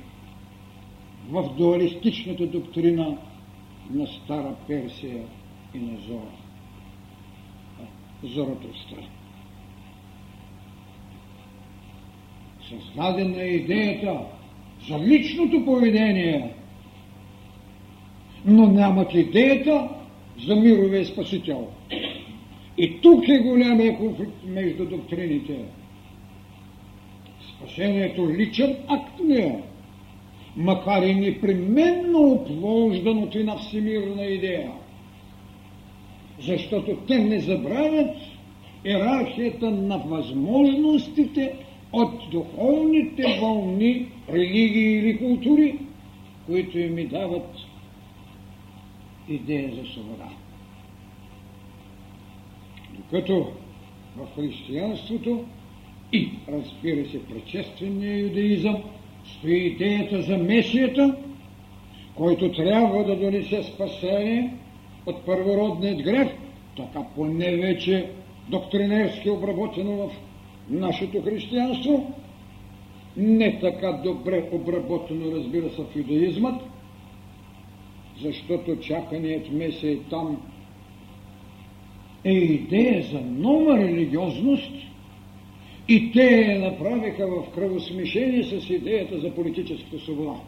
в 1.29 1.55
дуалистичната 1.57 2.47
доктрина 2.47 3.17
на 3.89 4.07
Стара 4.07 4.55
Персия 4.67 5.23
и 5.75 5.77
на 5.77 5.97
Зора. 6.07 6.31
Зоротростра. 8.23 8.97
Създадена 12.69 13.41
е 13.41 13.47
идеята 13.47 14.19
за 14.89 14.99
личното 14.99 15.65
поведение, 15.65 16.53
но 18.45 18.67
нямат 18.67 19.13
идеята 19.13 19.89
за 20.47 20.55
мировия 20.55 21.05
спасител. 21.05 21.67
И 22.77 23.01
тук 23.01 23.27
е 23.27 23.39
голямия 23.39 23.97
конфликт 23.97 24.43
между 24.45 24.85
доктрините. 24.85 25.57
Спасението 27.49 28.29
личен 28.29 28.75
акт 28.87 29.19
не 29.23 29.39
е, 29.39 29.61
макар 30.55 31.03
и 31.03 31.15
непременно 31.15 32.19
оплождан 32.19 33.17
от 33.17 33.35
една 33.35 33.57
всемирна 33.57 34.25
идея. 34.25 34.71
Защото 36.39 36.97
те 37.07 37.17
не 37.17 37.39
забравят 37.39 38.15
иерархията 38.85 39.71
на 39.71 39.97
възможностите 39.97 41.53
от 41.93 42.29
духовните 42.31 43.39
вълни, 43.41 44.07
религии 44.29 44.97
или 44.97 45.17
култури, 45.17 45.79
които 46.45 46.79
им 46.79 47.07
дават 47.07 47.49
идея 49.29 49.75
за 49.75 49.93
свобода. 49.93 50.29
Докато 52.97 53.51
в 54.17 54.35
християнството 54.35 55.45
и, 56.13 56.29
разбира 56.47 57.09
се, 57.09 57.25
предшествения 57.25 58.19
юдаизъм 58.19 58.83
стои 59.25 59.57
идеята 59.57 60.21
за 60.21 60.37
Месията, 60.37 61.15
който 62.15 62.51
трябва 62.51 63.03
да 63.03 63.15
донесе 63.15 63.63
спасение 63.63 64.53
от 65.05 65.25
първородният 65.25 66.01
грех, 66.01 66.27
така 66.77 67.03
поне 67.15 67.55
вече 67.55 68.09
доктринерски 68.49 69.29
обработено 69.29 69.91
в 69.91 70.11
нашето 70.69 71.21
християнство, 71.21 72.13
не 73.17 73.59
така 73.59 73.91
добре 73.91 74.49
обработено, 74.51 75.31
разбира 75.31 75.69
се, 75.69 75.81
в 75.83 75.95
юдаизмът, 75.95 76.61
защото 78.21 78.79
чаканият 78.79 79.51
Месия 79.51 79.99
там 80.09 80.41
е 82.27 82.33
идея 82.33 83.03
за 83.03 83.21
нова 83.21 83.77
религиозност 83.77 84.71
и 85.87 86.11
те 86.11 86.41
я 86.41 86.59
направиха 86.59 87.27
в 87.27 87.51
кръвосмешение 87.55 88.43
с 88.43 88.69
идеята 88.69 89.19
за 89.19 89.35
политическата 89.35 89.99
свобода. 89.99 90.39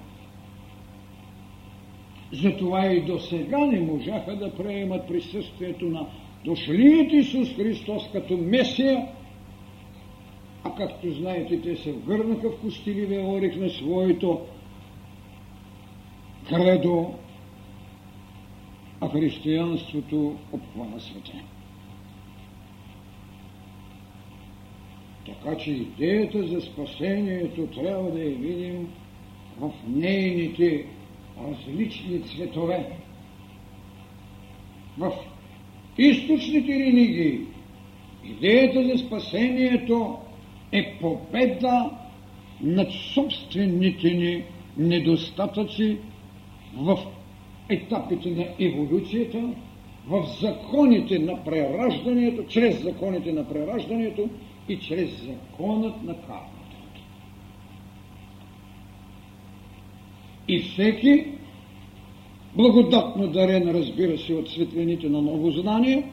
Затова 2.31 2.85
и 2.91 3.01
до 3.01 3.19
сега 3.19 3.65
не 3.65 3.79
можаха 3.79 4.35
да 4.35 4.55
приемат 4.55 5.07
присъствието 5.07 5.85
на 5.85 6.07
дошлият 6.45 7.13
Исус 7.13 7.55
Христос 7.55 8.09
като 8.11 8.37
Месия, 8.37 9.07
а 10.63 10.75
както 10.75 11.11
знаете, 11.11 11.61
те 11.61 11.75
се 11.75 11.91
върнаха 11.91 12.49
в 12.49 12.61
Костиливия 12.61 13.25
орих 13.25 13.55
на 13.55 13.69
своето 13.69 14.41
кредо, 16.49 17.13
а 19.01 19.09
християнството 19.09 20.35
обхвана 20.51 20.99
света. 20.99 21.31
Така 25.29 25.57
че 25.57 25.71
идеята 25.71 26.47
за 26.47 26.61
спасението 26.61 27.67
трябва 27.67 28.11
да 28.11 28.19
я 28.19 28.29
видим 28.29 28.87
в 29.59 29.71
нейните 29.87 30.85
различни 31.47 32.21
цветове. 32.21 32.85
В 34.97 35.11
източните 35.97 36.79
религии 36.79 37.39
идеята 38.25 38.83
за 38.83 38.97
спасението 38.97 40.17
е 40.71 40.97
победа 41.01 41.89
над 42.61 42.91
собствените 42.91 44.09
ни 44.13 44.43
недостатъци 44.77 45.97
в 46.77 46.99
етапите 47.69 48.29
на 48.29 48.45
еволюцията, 48.59 49.49
в 50.07 50.25
законите 50.41 51.19
на 51.19 51.43
прераждането, 51.43 52.43
чрез 52.43 52.83
законите 52.83 53.31
на 53.31 53.49
прераждането 53.49 54.29
и 54.69 54.79
чрез 54.79 55.09
законът 55.23 56.03
на 56.03 56.13
кармата. 56.13 56.59
И 60.47 60.59
всеки 60.59 61.25
благодатно 62.55 63.27
дарен, 63.27 63.69
разбира 63.69 64.17
се, 64.17 64.33
от 64.33 64.49
светлените 64.49 65.09
на 65.09 65.21
ново 65.21 65.51
знание, 65.51 66.11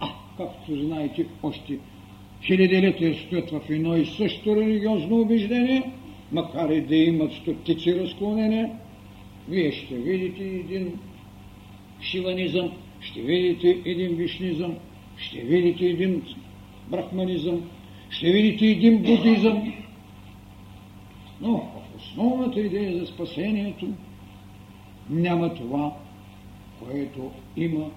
а, 0.00 0.08
както 0.36 0.84
знаете, 0.84 1.26
още 1.42 1.78
хилядилетия 2.42 3.14
стоят 3.14 3.50
в 3.50 3.60
едно 3.70 3.96
и 3.96 4.06
също 4.06 4.56
религиозно 4.56 5.20
убеждение, 5.20 5.92
макар 6.32 6.70
и 6.70 6.80
да 6.80 6.96
имат 6.96 7.32
стотици 7.32 8.00
разклонения, 8.00 8.70
вие 9.48 9.72
ще 9.72 9.94
видите 9.94 10.44
един 10.44 10.92
шиванизъм, 12.00 12.70
ще 13.00 13.20
видите 13.20 13.82
един 13.84 14.16
вишнизъм, 14.16 14.76
ще 15.16 15.40
видите 15.40 15.86
един 15.86 16.22
брахманизъм, 16.90 17.70
ще 18.10 18.32
видите 18.32 18.66
един 18.66 19.02
будизъм. 19.02 19.72
Но 21.40 21.56
в 21.56 21.96
основната 21.96 22.60
идея 22.60 22.98
за 22.98 23.06
спасението 23.06 23.88
няма 25.10 25.54
това, 25.54 25.96
което 26.84 27.30
има 27.56 27.90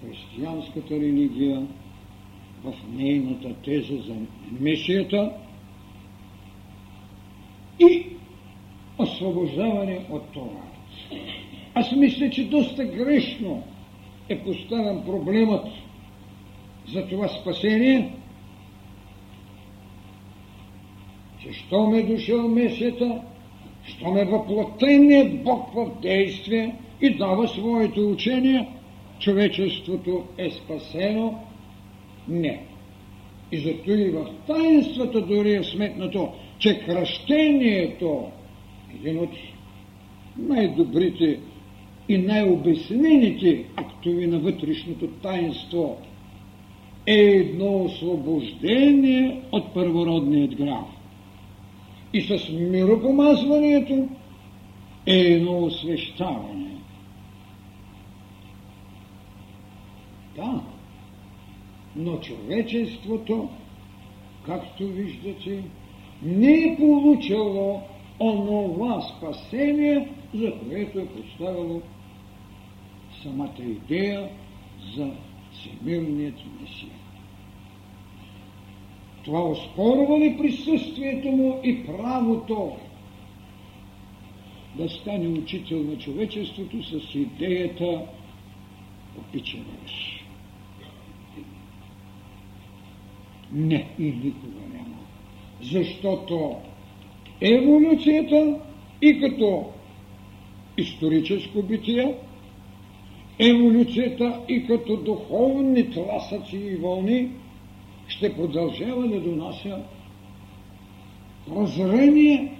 християнската 0.00 0.94
религия 0.94 1.66
в 2.64 2.74
нейната 2.92 3.54
теза 3.54 3.96
за 3.96 4.14
мисията 4.60 5.32
и 7.80 8.06
освобождаване 8.98 10.00
от 10.10 10.22
това. 10.32 10.62
Аз 11.74 11.92
мисля, 11.92 12.30
че 12.30 12.48
доста 12.48 12.84
грешно 12.84 13.62
е 14.28 14.38
поставен 14.38 15.02
проблемът 15.06 15.66
за 16.88 17.06
това 17.06 17.28
спасение, 17.28 18.12
че 21.42 21.52
щом 21.52 21.94
е 21.94 22.02
дошъл 22.02 22.48
месията, 22.48 23.20
щом 23.84 24.16
е 24.16 24.24
въплотеният 24.24 25.44
Бог 25.44 25.74
в 25.74 25.90
действие 26.02 26.74
и 27.00 27.16
дава 27.16 27.48
своето 27.48 28.10
учение, 28.10 28.68
човечеството 29.18 30.24
е 30.38 30.50
спасено? 30.50 31.38
Не. 32.28 32.62
И 33.52 33.58
зато 33.58 33.90
и 33.90 34.10
в 34.10 34.26
таинствата 34.46 35.20
дори 35.20 35.54
е 35.54 35.64
сметнато, 35.64 36.28
че 36.58 36.80
кръщението, 36.80 38.24
един 38.94 39.18
от 39.18 39.30
най-добрите 40.38 41.38
и 42.08 42.18
най-обяснените 42.18 43.64
актови 43.76 44.26
на 44.26 44.38
вътрешното 44.38 45.06
таинство 45.06 45.96
е 47.06 47.14
едно 47.14 47.84
освобождение 47.84 49.40
от 49.52 49.74
първородният 49.74 50.54
грах. 50.54 51.01
И 52.12 52.20
с 52.20 52.48
миропомазването 52.48 54.08
е 55.06 55.14
едно 55.14 55.64
освещаване. 55.64 56.76
Да, 60.36 60.62
но 61.96 62.20
човечеството, 62.20 63.48
както 64.46 64.86
виждате, 64.86 65.64
не 66.22 66.52
е 66.52 66.76
получало 66.78 67.82
онова 68.20 69.00
спасение, 69.00 70.08
за 70.34 70.52
което 70.58 70.98
е 70.98 71.06
поставило 71.06 71.82
самата 73.22 73.58
идея 73.58 74.28
за 74.96 75.10
всемирният 75.52 76.34
Месия. 76.60 76.92
Това 79.24 79.40
оспорва 79.40 80.20
ли 80.20 80.38
присъствието 80.38 81.28
му 81.28 81.60
и 81.64 81.86
правото 81.86 82.72
да 84.74 84.88
стане 84.88 85.28
учител 85.28 85.82
на 85.82 85.98
човечеството 85.98 86.82
с 86.82 87.14
идеята 87.14 88.02
опичаваш. 89.18 90.24
Не, 93.52 93.88
и 93.98 94.02
никога 94.04 94.60
няма. 94.72 94.96
Защото 95.62 96.56
еволюцията 97.40 98.60
и 99.02 99.20
като 99.20 99.64
историческо 100.78 101.62
битие, 101.62 102.14
еволюцията 103.38 104.40
и 104.48 104.66
като 104.66 104.96
духовни 104.96 105.90
тласъци 105.90 106.56
и 106.56 106.76
вълни 106.76 107.28
ще 108.16 108.34
продължава 108.34 109.08
да 109.08 109.20
донася 109.20 109.78
прозрение 111.46 112.52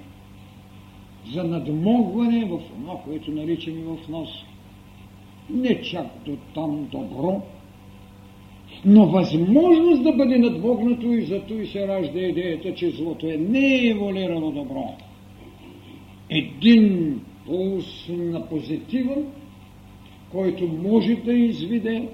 за 1.32 1.44
надмогване 1.44 2.44
в 2.44 2.60
това, 2.68 2.94
което 3.04 3.30
наричаме 3.30 3.82
в 3.82 4.08
нас. 4.08 4.28
Не 5.50 5.82
чак 5.82 6.06
до 6.26 6.36
там 6.54 6.88
добро, 6.92 7.42
но 8.84 9.06
възможност 9.06 10.02
да 10.02 10.12
бъде 10.12 10.38
надмогнато 10.38 11.06
и 11.06 11.22
зато 11.22 11.54
и 11.54 11.66
се 11.66 11.88
ражда 11.88 12.20
идеята, 12.20 12.74
че 12.74 12.90
злото 12.90 13.26
е 13.26 13.36
не 13.36 13.86
еволирано 13.88 14.50
добро. 14.50 14.94
Един 16.30 17.20
пулс 17.46 18.08
на 18.08 18.48
позитивен, 18.48 19.26
който 20.32 20.68
може 20.68 21.14
да 21.14 21.32
изведе 21.32 22.08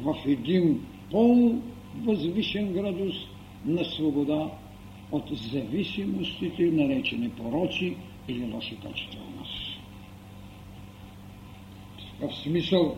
в 0.00 0.14
един 0.26 0.80
по-възвишен 2.04 2.72
градус 2.72 3.14
на 3.64 3.84
свобода 3.84 4.50
от 5.12 5.24
зависимостите, 5.32 6.62
наречени 6.62 7.30
пороци 7.30 7.96
или 8.28 8.52
лоши 8.52 8.76
качества 8.76 9.20
у 9.34 9.40
нас. 9.40 9.48
В 12.20 12.36
смисъл, 12.42 12.96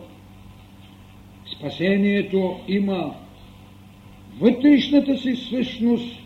спасението 1.57 2.59
има 2.67 3.15
вътрешната 4.39 5.17
си 5.17 5.35
същност 5.35 6.19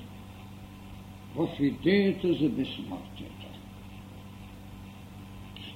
в 1.36 1.48
идеята 1.60 2.34
за 2.34 2.50
безсмъртието 2.50 3.38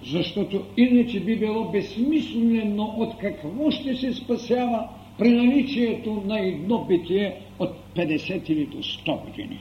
защото 0.03 0.65
иначе 0.77 1.19
би 1.19 1.39
било 1.39 1.71
безсмислено 1.71 2.83
от 2.83 3.17
какво 3.17 3.71
ще 3.71 3.95
се 3.95 4.13
спасява 4.13 4.89
при 5.17 5.29
наличието 5.29 6.23
на 6.25 6.39
едно 6.39 6.85
битие 6.85 7.41
от 7.59 7.69
50 7.95 8.49
или 8.49 8.65
до 8.65 8.77
100 8.77 9.25
години. 9.25 9.59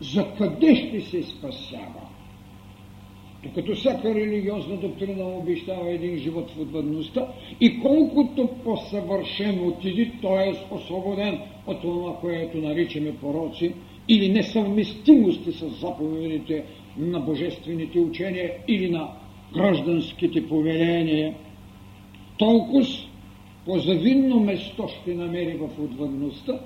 За 0.00 0.26
къде 0.38 0.76
ще 0.76 1.00
се 1.00 1.22
спасява? 1.22 2.02
Докато 3.42 3.74
всяка 3.74 4.14
религиозна 4.14 4.76
доктрина 4.76 5.24
обещава 5.24 5.90
един 5.90 6.18
живот 6.18 6.50
в 6.50 6.60
отвъдността 6.60 7.26
и 7.60 7.80
колкото 7.80 8.48
по-съвършено 8.64 9.68
отиди, 9.68 10.12
т.е. 10.22 10.74
освободен 10.74 11.38
от 11.66 11.80
това, 11.80 12.16
което 12.20 12.58
наричаме 12.58 13.16
пороци, 13.16 13.74
или 14.08 14.28
несъвместимости 14.28 15.52
с 15.52 15.68
заповедите 15.68 16.64
на 16.96 17.20
божествените 17.20 17.98
учения 17.98 18.52
или 18.68 18.90
на 18.90 19.08
гражданските 19.54 20.48
повеления, 20.48 21.34
толкова 22.38 22.86
по-завинно 23.66 24.40
место 24.40 24.88
ще 24.88 25.14
намери 25.14 25.56
в 25.56 25.82
отвъдността, 25.84 26.60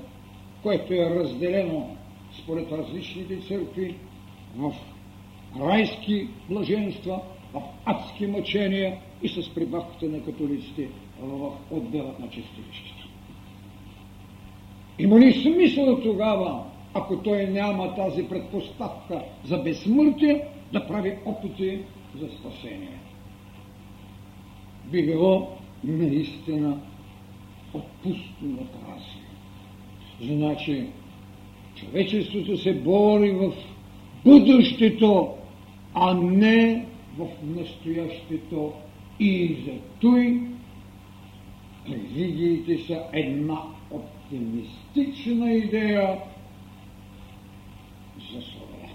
което 0.62 0.94
е 0.94 1.10
разделено 1.10 1.96
според 2.42 2.72
различните 2.72 3.40
църкви 3.48 3.94
в 4.56 4.72
райски 5.60 6.28
блаженства, 6.50 7.20
в 7.54 7.62
адски 7.84 8.26
мъчения 8.26 8.98
и 9.22 9.28
с 9.28 9.54
прибавката 9.54 10.06
на 10.06 10.22
католиците 10.22 10.88
в 11.20 11.52
отделът 11.70 12.18
на 12.18 12.28
чистилището. 12.28 13.08
Има 14.98 15.20
ли 15.20 15.32
смисъл 15.32 16.00
тогава 16.00 16.64
ако 16.94 17.16
той 17.16 17.46
няма 17.46 17.94
тази 17.94 18.28
предпоставка 18.28 19.22
за 19.44 19.58
безсмъртие, 19.58 20.44
да 20.72 20.86
прави 20.86 21.18
опити 21.24 21.78
за 22.20 22.28
спасение. 22.28 22.98
Би 24.90 25.06
било 25.06 25.48
наистина 25.84 26.80
отпусто 27.74 28.44
на 28.44 28.56
тази. 28.56 29.16
Значи, 30.20 30.86
човечеството 31.74 32.58
се 32.58 32.74
бори 32.74 33.30
в 33.30 33.52
бъдещето, 34.24 35.34
а 35.94 36.14
не 36.14 36.86
в 37.18 37.28
настоящето 37.42 38.72
и 39.20 39.56
за 39.66 39.72
той 40.00 40.40
религиите 41.88 42.78
са 42.86 43.02
една 43.12 43.62
оптимистична 43.90 45.52
идея, 45.52 46.18
за 48.32 48.42
свобода. 48.42 48.88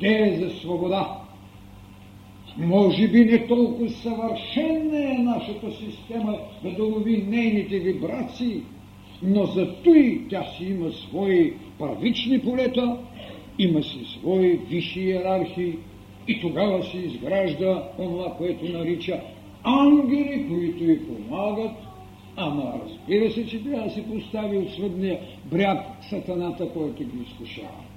Идея 0.00 0.38
за 0.40 0.60
свобода. 0.60 1.22
Може 2.56 3.08
би 3.08 3.24
не 3.24 3.46
толкова 3.46 3.90
съвършена 3.90 4.98
е 4.98 5.18
нашата 5.18 5.72
система 5.72 6.38
да 6.62 6.70
долови 6.70 7.24
нейните 7.28 7.78
вибрации, 7.78 8.62
но 9.22 9.46
зато 9.46 9.94
и 9.94 10.28
тя 10.30 10.44
си 10.44 10.64
има 10.64 10.92
свои 10.92 11.54
първични 11.78 12.40
полета 12.40 12.98
има 13.58 13.82
си 13.82 13.98
свои 14.18 14.56
висши 14.56 15.00
иерархии 15.00 15.74
и 16.28 16.40
тогава 16.40 16.84
се 16.84 16.98
изгражда 16.98 17.88
това, 17.96 18.34
което 18.38 18.72
нарича 18.72 19.20
ангели, 19.64 20.46
които 20.48 20.84
ви 20.84 21.00
помагат, 21.06 21.76
ама 22.36 22.72
разбира 22.84 23.30
се, 23.30 23.46
че 23.46 23.64
трябва 23.64 23.84
да 23.84 23.90
се 23.90 24.06
постави 24.06 24.58
от 24.58 24.70
свъдния 24.70 25.20
бряг 25.44 25.78
сатаната, 26.10 26.68
който 26.68 27.04
ги 27.04 27.22
изкушава. 27.22 27.91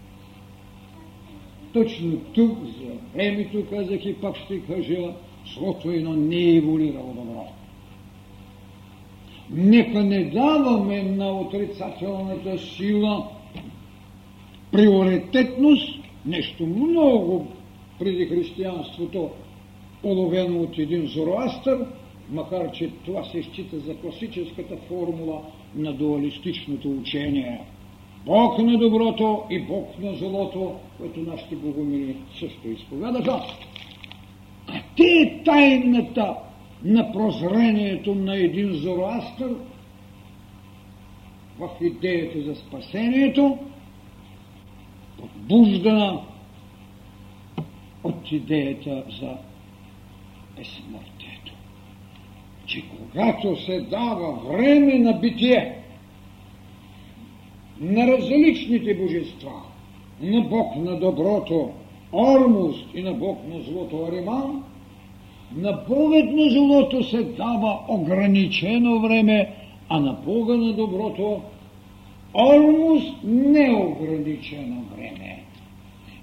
Точно 1.75 2.17
тук, 2.33 2.57
за 2.65 2.91
времето, 3.15 3.65
казах 3.69 4.05
и 4.05 4.13
пак 4.13 4.35
ще 4.35 4.59
кажа, 4.59 5.13
злото 5.55 5.91
едно 5.91 6.13
не 6.13 6.55
еволирало 6.55 7.13
добро. 7.13 7.47
Нека 9.49 10.03
не 10.03 10.23
даваме 10.23 11.03
на 11.03 11.39
отрицателната 11.39 12.57
сила 12.57 13.27
приоритетност, 14.71 15.99
нещо 16.25 16.65
много 16.65 17.47
преди 17.99 18.25
християнството, 18.25 19.29
уловено 20.03 20.61
от 20.61 20.77
един 20.77 21.07
Зороастър, 21.07 21.85
макар 22.31 22.71
че 22.71 22.89
това 23.05 23.23
се 23.23 23.43
счита 23.43 23.79
за 23.79 23.95
класическата 23.95 24.77
формула 24.77 25.41
на 25.75 25.93
дуалистичното 25.93 26.91
учение. 26.91 27.61
Бог 28.25 28.59
на 28.59 28.77
доброто 28.77 29.43
и 29.49 29.59
Бог 29.59 29.99
на 29.99 30.15
злото, 30.15 30.75
което 30.97 31.19
нашите 31.19 31.55
богомили 31.55 32.15
също 32.39 32.67
изповядаха. 32.67 33.41
А 34.67 34.81
те 34.97 35.03
е 35.03 35.43
тайната 35.43 36.35
на 36.83 37.11
прозрението 37.11 38.15
на 38.15 38.37
един 38.37 38.73
Зороастър 38.73 39.55
в 41.59 41.69
идеята 41.81 42.41
за 42.41 42.55
спасението, 42.55 43.57
подбуждана 45.19 46.21
от 48.03 48.31
идеята 48.31 49.03
за 49.19 49.37
безсмъртието. 50.57 51.53
Че 52.65 52.83
когато 52.89 53.65
се 53.65 53.81
дава 53.81 54.31
време 54.31 54.99
на 54.99 55.13
битие 55.13 55.84
на 57.81 58.07
различните 58.07 58.93
божества, 58.93 59.61
на 60.21 60.41
Бог 60.41 60.75
на 60.75 60.99
доброто 60.99 61.69
Ормус 62.13 62.75
и 62.93 63.03
на 63.03 63.13
Бог 63.13 63.37
на 63.47 63.61
злото 63.61 64.07
Ариман, 64.11 64.63
на 65.55 65.71
Богът 65.89 66.31
на 66.31 66.49
злото 66.49 67.03
се 67.03 67.23
дава 67.23 67.79
ограничено 67.87 68.99
време, 68.99 69.53
а 69.89 69.99
на 69.99 70.13
Бога 70.13 70.53
на 70.53 70.73
доброто 70.73 71.41
Ормус 72.33 73.03
неограничено 73.23 74.83
време. 74.95 75.43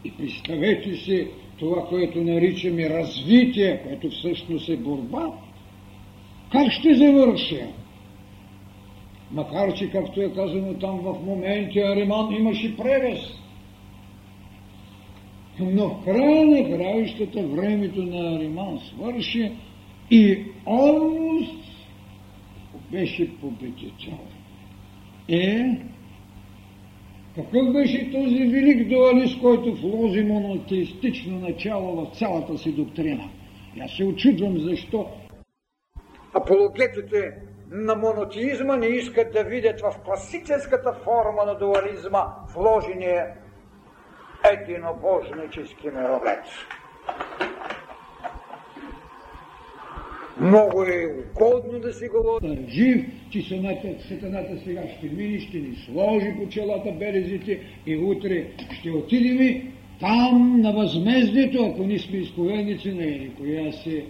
И 0.05 0.11
представете 0.11 0.97
си 0.97 1.29
това, 1.59 1.87
което 1.89 2.21
наричаме 2.21 2.91
развитие, 2.91 3.81
което 3.87 4.11
всъщност 4.11 4.69
е 4.69 4.77
борба, 4.77 5.27
как 6.53 6.73
ще 6.73 6.95
завърши? 6.95 7.61
Макар, 9.33 9.75
че, 9.75 9.91
както 9.91 10.23
е 10.23 10.33
казано 10.35 10.75
там 10.75 11.01
в 11.01 11.27
моменти, 11.27 11.81
Ариман 11.81 12.35
имаше 12.35 12.77
превес. 12.77 13.21
Но 15.61 15.89
в 15.89 16.05
края 16.05 16.47
на 16.47 16.77
краищата 16.77 17.47
времето 17.47 18.03
на 18.03 18.37
Ариман 18.37 18.79
свърши 18.79 19.53
и 20.11 20.39
Ормус 20.67 21.49
беше 22.91 23.37
победител. 23.41 24.19
Е, 25.29 25.81
какъв 27.35 27.73
беше 27.73 28.13
този 28.13 28.45
велик 28.45 28.89
дуалист, 28.89 29.41
който 29.41 29.75
вложи 29.75 30.23
монотеистично 30.23 31.39
начало 31.39 32.05
в 32.05 32.19
цялата 32.19 32.59
си 32.59 32.73
доктрина? 32.73 33.29
аз 33.81 33.91
се 33.97 34.05
очудвам 34.05 34.59
защо 34.59 35.07
апологетите 36.35 37.33
на 37.73 37.95
монотеизма 37.95 38.77
не 38.77 38.87
искат 38.87 39.33
да 39.33 39.45
видят 39.45 39.81
в 39.81 39.95
класическата 40.05 40.93
форма 40.93 41.45
на 41.47 41.55
дуализма 41.55 42.27
вложения 42.55 43.27
единобожнически 44.53 45.87
мировец. 45.87 46.47
Много 50.41 50.83
е 50.83 51.25
угодно 51.31 51.79
да 51.81 51.93
си 51.93 52.09
говори. 52.09 52.67
Жив, 52.69 53.07
че 53.31 53.43
сатаната, 53.43 53.89
сатаната 54.09 54.59
сега 54.65 54.83
ще 54.99 55.07
мине, 55.07 55.41
ще 55.41 55.59
ни 55.59 55.77
сложи 55.77 56.35
по 56.39 56.49
челата 56.49 56.93
березите 56.93 57.61
и 57.87 57.97
утре 57.97 58.47
ще 58.81 58.91
отидем 58.91 59.73
там 60.01 60.61
на 60.61 60.73
възмездието, 60.73 61.67
ако 61.67 61.83
ни 61.83 61.99
сме 61.99 62.19
изповедници 62.19 62.93
на 62.93 63.05
или 63.05 63.35
коя 63.39 63.73
си 63.73 64.05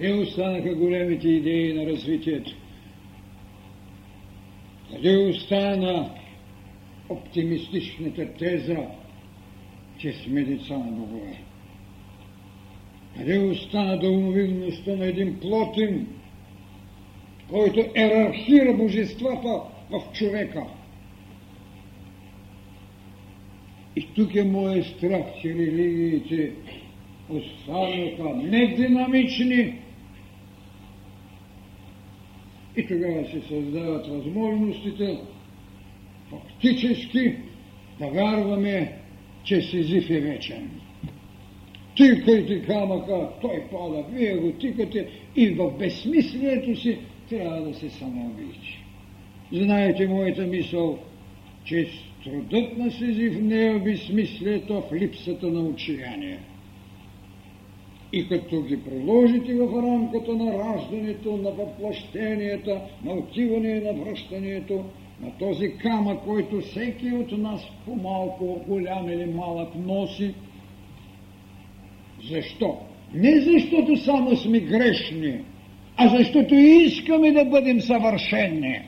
Къде 0.00 0.14
останаха 0.14 0.74
големите 0.74 1.28
идеи 1.28 1.72
на 1.72 1.86
развитието? 1.86 2.52
Къде 4.92 5.16
остана 5.16 6.10
оптимистичната 7.08 8.34
теза 8.34 8.76
че 9.98 10.12
сме 10.12 10.42
деца 10.42 10.78
на 10.78 10.90
богове. 10.90 11.38
Къде 13.16 13.38
остана 13.38 13.98
дълновидността 13.98 14.96
на 14.96 15.06
един 15.06 15.40
плотен, 15.40 16.06
който 17.48 17.84
ерархира 17.94 18.74
божествата 18.74 19.60
в 19.90 20.02
човека? 20.12 20.64
И 23.96 24.06
тук 24.14 24.34
е 24.34 24.44
моят 24.44 24.86
страх, 24.86 25.24
че 25.42 25.48
религиите 25.48 26.52
останаха 27.28 28.36
нединамични 28.36 29.74
и 32.80 32.86
тогава 32.86 33.24
се 33.26 33.40
създават 33.48 34.06
възможностите 34.06 35.18
фактически 36.30 37.36
да 37.98 38.06
вярваме 38.06 39.00
че 39.44 39.62
Сизиф 39.62 40.10
е 40.10 40.20
вечен. 40.20 40.70
Тикайте 41.96 42.62
камъка, 42.62 43.28
той 43.40 43.62
пада, 43.70 44.04
вие 44.12 44.36
го 44.36 44.52
тикате 44.52 45.08
и 45.36 45.48
в 45.50 45.70
безсмислието 45.78 46.80
си 46.80 46.98
трябва 47.28 47.60
да 47.60 47.74
се 47.74 47.90
самоубийте. 47.90 48.84
Знаете 49.52 50.08
моята 50.08 50.42
мисъл, 50.42 50.98
че 51.64 51.88
трудът 52.24 52.78
на 52.78 52.90
Сизиф 52.90 53.40
не 53.40 53.66
е 53.66 53.78
безсмислието, 53.78 54.80
в 54.80 54.92
липсата 54.92 55.46
на 55.46 55.60
учение. 55.60 56.38
И 58.12 58.28
като 58.28 58.62
ги 58.62 58.84
приложите 58.84 59.54
в 59.54 59.82
рамката 59.82 60.32
на 60.32 60.52
раждането, 60.58 61.36
на 61.36 61.50
въплъщенията, 61.50 62.80
на 63.04 63.12
отиване 63.12 63.68
и 63.68 63.80
на 63.80 63.92
връщането, 63.92 64.84
на 65.22 65.30
този 65.38 65.72
камък, 65.76 66.18
който 66.24 66.60
всеки 66.60 67.12
от 67.12 67.38
нас 67.38 67.62
по-малко, 67.86 68.60
голям 68.68 69.08
или 69.08 69.26
малък 69.26 69.68
носи. 69.74 70.34
Защо? 72.30 72.76
Не 73.14 73.40
защото 73.40 73.96
само 73.96 74.36
сме 74.36 74.60
грешни, 74.60 75.40
а 75.96 76.08
защото 76.08 76.54
искаме 76.54 77.32
да 77.32 77.44
бъдем 77.44 77.80
съвършени. 77.80 78.80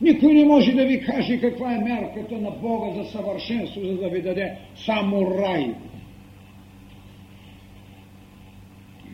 Никой 0.00 0.34
не 0.34 0.44
може 0.44 0.72
да 0.72 0.86
ви 0.86 1.00
каже 1.00 1.40
каква 1.40 1.74
е 1.74 1.78
мярката 1.78 2.38
на 2.38 2.50
Бога 2.50 3.02
за 3.02 3.10
съвършенство, 3.10 3.80
за 3.84 3.96
да 3.96 4.08
ви 4.08 4.22
даде 4.22 4.52
само 4.76 5.38
рай. 5.38 5.74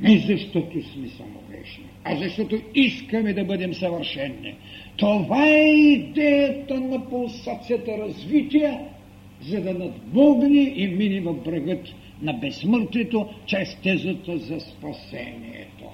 Не 0.03 0.19
защото 0.19 0.83
сме 0.83 1.09
самогрешни, 1.09 1.85
а 2.05 2.17
защото 2.17 2.61
искаме 2.75 3.33
да 3.33 3.45
бъдем 3.45 3.75
съвършени. 3.75 4.55
Това 4.97 5.49
е 5.49 5.75
идеята 5.75 6.81
на 6.81 7.09
пулсацията 7.11 7.99
развитие, 7.99 8.79
за 9.43 9.61
да 9.61 9.75
надмогне 9.75 10.61
и 10.77 10.89
мине 10.89 11.21
в 11.21 11.35
брегът 11.35 11.89
на 12.23 12.33
безсмъртието, 12.33 13.29
чрез 13.47 13.77
тезата 13.83 14.39
за 14.39 14.61
спасението. 14.61 15.85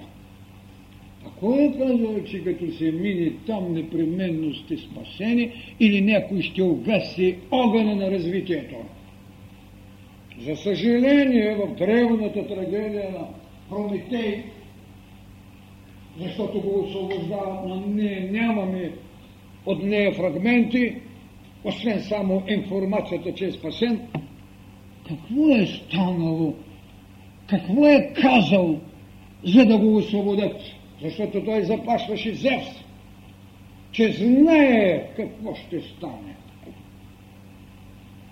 А 1.25 1.29
кой 1.39 1.63
е 1.63 1.71
казал, 1.71 2.23
че 2.31 2.43
като 2.43 2.71
се 2.71 2.91
мине 2.91 3.31
там 3.47 3.73
непременно 3.73 4.53
сте 4.53 4.77
спасени 4.77 5.51
или 5.79 6.01
някой 6.01 6.41
ще 6.41 6.63
угаси 6.63 7.35
огъня 7.51 7.95
на 7.95 8.11
развитието? 8.11 8.75
За 10.39 10.55
съжаление, 10.55 11.55
в 11.55 11.75
древната 11.75 12.47
трагедия 12.47 13.11
на 13.11 13.27
Прометей, 13.69 14.43
защото 16.19 16.61
го 16.61 16.79
освобождават, 16.79 17.67
но 17.67 17.75
ние 17.75 18.29
нямаме 18.31 18.91
от 19.65 19.83
нея 19.83 20.13
фрагменти, 20.13 20.95
освен 21.63 22.01
само 22.01 22.43
информацията, 22.47 23.33
че 23.33 23.45
е 23.45 23.51
спасен. 23.51 24.07
Какво 25.07 25.49
е 25.49 25.65
станало? 25.65 26.53
Какво 27.47 27.87
е 27.87 28.13
казал, 28.21 28.79
за 29.43 29.65
да 29.65 29.77
го 29.77 29.95
освободят? 29.95 30.61
Защото 31.01 31.45
той 31.45 31.63
заплашваше 31.63 32.33
Зевс. 32.33 32.83
че 33.91 34.11
знае 34.11 35.09
какво 35.15 35.55
ще 35.55 35.81
стане. 35.81 36.35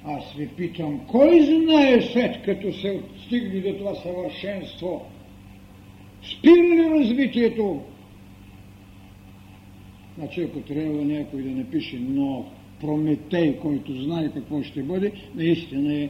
Аз 0.05 0.33
ви 0.33 0.47
питам, 0.47 0.99
кой 1.07 1.41
знае 1.41 2.01
след 2.01 2.41
като 2.41 2.73
се 2.73 3.01
стигне 3.25 3.59
до 3.59 3.77
това 3.77 3.95
съвършенство? 3.95 5.05
Спира 6.31 6.75
ли 6.75 6.99
развитието? 6.99 7.81
Значи, 10.17 10.41
ако 10.41 10.59
трябва 10.59 11.05
някой 11.05 11.41
да 11.41 11.49
напише 11.49 11.99
нов 11.99 12.45
Прометей, 12.81 13.57
който 13.59 14.03
знае 14.03 14.31
какво 14.33 14.63
ще 14.63 14.83
бъде, 14.83 15.11
наистина 15.35 15.93
е 15.93 16.09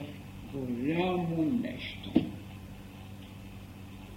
голямо 0.53 1.51
нещо. 1.63 2.11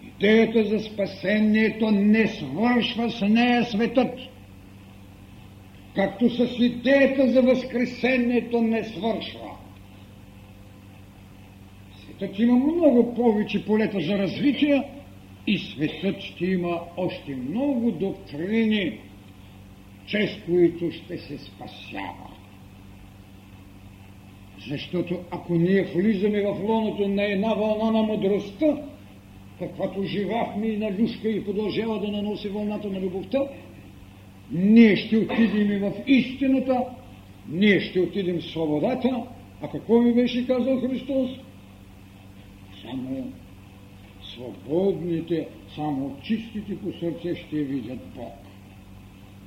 Идеята 0.07 0.65
за 0.65 0.81
спасението 0.81 1.91
не 1.91 2.29
свършва 2.29 3.11
с 3.11 3.29
нея 3.29 3.65
светът. 3.65 4.19
Както 5.95 6.31
с 6.31 6.59
идеята 6.59 7.29
за 7.33 7.43
възкресението 7.43 8.63
не 8.63 8.85
свършва. 8.85 9.51
Светът 12.03 12.39
има 12.39 12.57
много 12.57 13.15
повече 13.15 13.67
полета 13.67 14.01
за 14.01 14.19
развитие 14.19 14.85
и 15.51 15.59
светът 15.59 16.21
ще 16.21 16.47
има 16.47 16.81
още 16.97 17.37
много 17.37 17.91
доктрини, 17.91 18.99
чрез 20.07 20.31
които 20.47 20.91
ще 20.91 21.19
се 21.19 21.39
спасява. 21.39 22.31
Защото 24.69 25.19
ако 25.31 25.55
ние 25.55 25.83
влизаме 25.83 26.43
в 26.43 26.57
лоното 26.63 27.09
на 27.09 27.23
една 27.23 27.55
вълна 27.55 27.91
на 27.91 28.03
мъдростта, 28.03 28.83
каквато 29.59 30.03
живахме 30.03 30.67
и 30.67 30.77
на 30.77 30.93
люшка 30.99 31.29
и 31.29 31.45
продължава 31.45 32.01
да 32.01 32.09
наноси 32.09 32.49
вълната 32.49 32.91
на 32.91 33.01
любовта, 33.01 33.43
ние 34.53 34.97
ще 34.97 35.17
отидем 35.17 35.81
в 35.81 35.93
истината, 36.07 36.85
ние 37.49 37.81
ще 37.81 38.01
отидем 38.01 38.41
в 38.41 38.45
свободата, 38.45 39.23
а 39.63 39.69
какво 39.69 40.01
ми 40.01 40.15
беше 40.15 40.47
казал 40.47 40.81
Христос? 40.81 41.31
Само 42.83 43.33
свободните, 44.41 45.49
само 45.75 46.17
чистите 46.23 46.79
по 46.79 46.93
сърце 46.93 47.35
ще 47.35 47.57
видят 47.57 47.99
Бог 48.17 48.35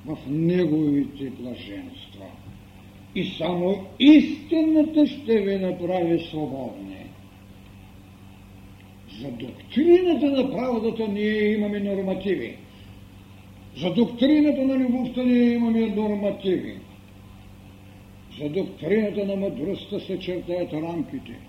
в 0.05 0.17
Неговите 0.27 1.29
блаженства 1.29 2.25
и 3.15 3.25
само 3.37 3.85
истината 3.99 5.07
ще 5.07 5.41
ви 5.41 5.59
направи 5.59 6.19
свободни. 6.19 7.05
За 9.21 9.31
доктрината 9.31 10.25
на 10.25 10.51
правдата 10.51 11.07
ние 11.07 11.53
имаме 11.53 11.79
нормативи. 11.79 12.57
За 13.77 13.93
доктрината 13.93 14.61
на 14.61 14.77
любовта 14.77 15.23
ние 15.23 15.53
имаме 15.53 15.87
нормативи. 15.87 16.79
За 18.39 18.49
доктрината 18.49 19.25
на 19.25 19.35
мъдростта 19.35 19.99
се 19.99 20.19
чертаят 20.19 20.73
рамките. 20.73 21.39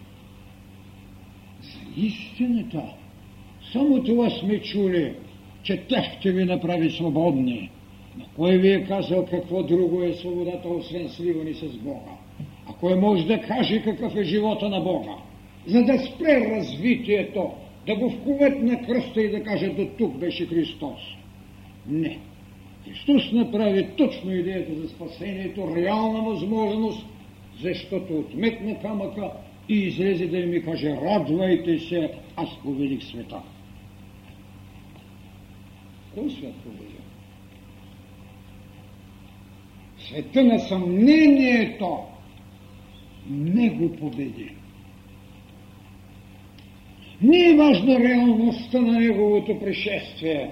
За 1.62 2.00
истината 2.02 2.82
само 3.74 4.02
това 4.02 4.30
сме 4.30 4.60
чули, 4.60 5.12
че 5.62 5.82
тя 5.88 6.02
ще 6.02 6.32
ви 6.32 6.44
направи 6.44 6.90
свободни. 6.90 7.70
Но 8.18 8.24
кой 8.36 8.58
ви 8.58 8.72
е 8.72 8.84
казал 8.84 9.26
какво 9.26 9.62
друго 9.62 10.02
е 10.02 10.12
свободата, 10.12 10.68
освен 10.68 11.08
сливани 11.08 11.54
с 11.54 11.76
Бога? 11.76 12.12
А 12.68 12.72
кой 12.72 12.94
може 12.94 13.26
да 13.26 13.40
каже 13.40 13.82
какъв 13.82 14.16
е 14.16 14.24
живота 14.24 14.68
на 14.68 14.80
Бога? 14.80 15.12
За 15.66 15.82
да 15.82 15.98
спре 15.98 16.56
развитието, 16.56 17.50
да 17.86 17.96
го 17.96 18.10
вкуват 18.10 18.62
на 18.62 18.82
кръста 18.86 19.22
и 19.22 19.30
да 19.30 19.42
каже 19.42 19.68
до 19.68 19.86
тук 19.98 20.16
беше 20.16 20.46
Христос. 20.46 21.00
Не. 21.88 22.18
Христос 22.84 23.32
направи 23.32 23.86
точно 23.96 24.34
идеята 24.34 24.74
за 24.74 24.88
спасението, 24.88 25.76
реална 25.76 26.22
възможност, 26.22 27.06
защото 27.62 28.18
отметна 28.18 28.80
камъка 28.80 29.30
и 29.68 29.74
излезе 29.74 30.26
да 30.26 30.36
ми 30.36 30.62
каже, 30.62 30.90
радвайте 30.90 31.78
се, 31.78 32.10
аз 32.36 32.48
победих 32.62 33.04
света. 33.04 33.42
Кой 36.14 36.30
свят 36.30 36.54
победил? 36.64 37.04
света 40.08 40.44
на 40.44 40.58
съмнението 40.58 41.98
не 43.30 43.70
го 43.70 43.96
победи. 43.96 44.50
Не 47.22 47.50
е 47.50 47.56
важна 47.56 47.98
реалността 47.98 48.80
на 48.80 48.98
неговото 48.98 49.60
пришествие. 49.60 50.50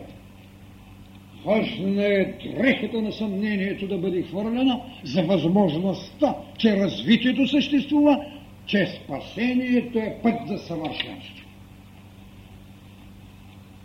Важна 1.44 2.06
е 2.06 2.24
дрехата 2.24 3.02
на 3.02 3.12
съмнението 3.12 3.86
да 3.86 3.98
бъде 3.98 4.22
хвърлена 4.22 4.80
за 5.04 5.22
възможността, 5.22 6.36
че 6.58 6.76
развитието 6.76 7.48
съществува, 7.48 8.24
че 8.66 8.86
спасението 8.86 9.98
е 9.98 10.18
път 10.22 10.34
за 10.48 10.58
съвършенство. 10.58 11.41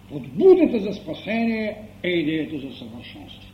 Подбудата 0.09 0.79
за 0.79 0.93
спасение 0.93 1.77
е 2.03 2.09
идеята 2.09 2.59
за 2.59 2.75
съвършенство. 2.75 3.47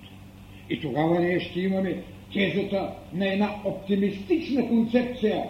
И 0.70 0.80
тогава 0.82 1.20
ние 1.20 1.40
ще 1.40 1.60
имаме 1.60 2.04
тезата 2.34 2.94
на 3.14 3.34
една 3.34 3.56
оптимистична 3.66 4.68
концепция, 4.68 5.44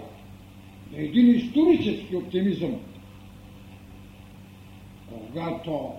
на 0.91 1.01
един 1.01 1.35
исторически 1.35 2.15
оптимизъм, 2.15 2.79
когато 5.09 5.91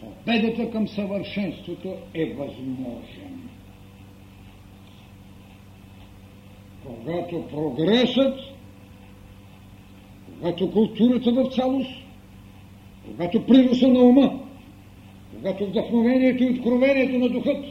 победата 0.00 0.70
към 0.70 0.88
съвършенството 0.88 1.94
е 2.14 2.24
възможен. 2.24 3.48
Когато 6.84 7.46
прогресът, 7.48 8.40
когато 10.26 10.72
културата 10.72 11.32
в 11.32 11.54
цялост, 11.54 12.03
когато 13.06 13.46
приноса 13.46 13.88
на 13.88 14.00
ума, 14.00 14.40
когато 15.36 15.66
вдъхновението 15.66 16.42
и 16.42 16.50
откровението 16.50 17.18
на 17.18 17.28
духът 17.28 17.64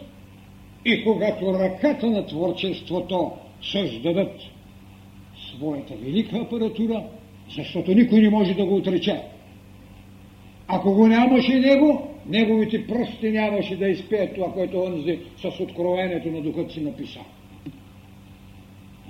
и 0.85 1.03
когато 1.03 1.53
ръката 1.53 2.07
на 2.07 2.25
творчеството 2.25 3.31
създадат 3.61 4.41
своята 5.57 5.95
велика 5.95 6.37
апаратура, 6.37 7.03
защото 7.55 7.93
никой 7.93 8.21
не 8.21 8.29
може 8.29 8.53
да 8.53 8.65
го 8.65 8.75
отрече. 8.75 9.21
Ако 10.67 10.93
го 10.93 11.07
нямаше 11.07 11.59
него, 11.59 12.07
неговите 12.29 12.87
пръсти 12.87 13.29
нямаше 13.31 13.77
да 13.77 13.87
изпеят 13.87 14.35
това, 14.35 14.53
което 14.53 14.81
онзи 14.81 15.19
с 15.37 15.59
откровението 15.59 16.31
на 16.31 16.41
духът 16.41 16.71
си 16.71 16.81
написа. 16.81 17.19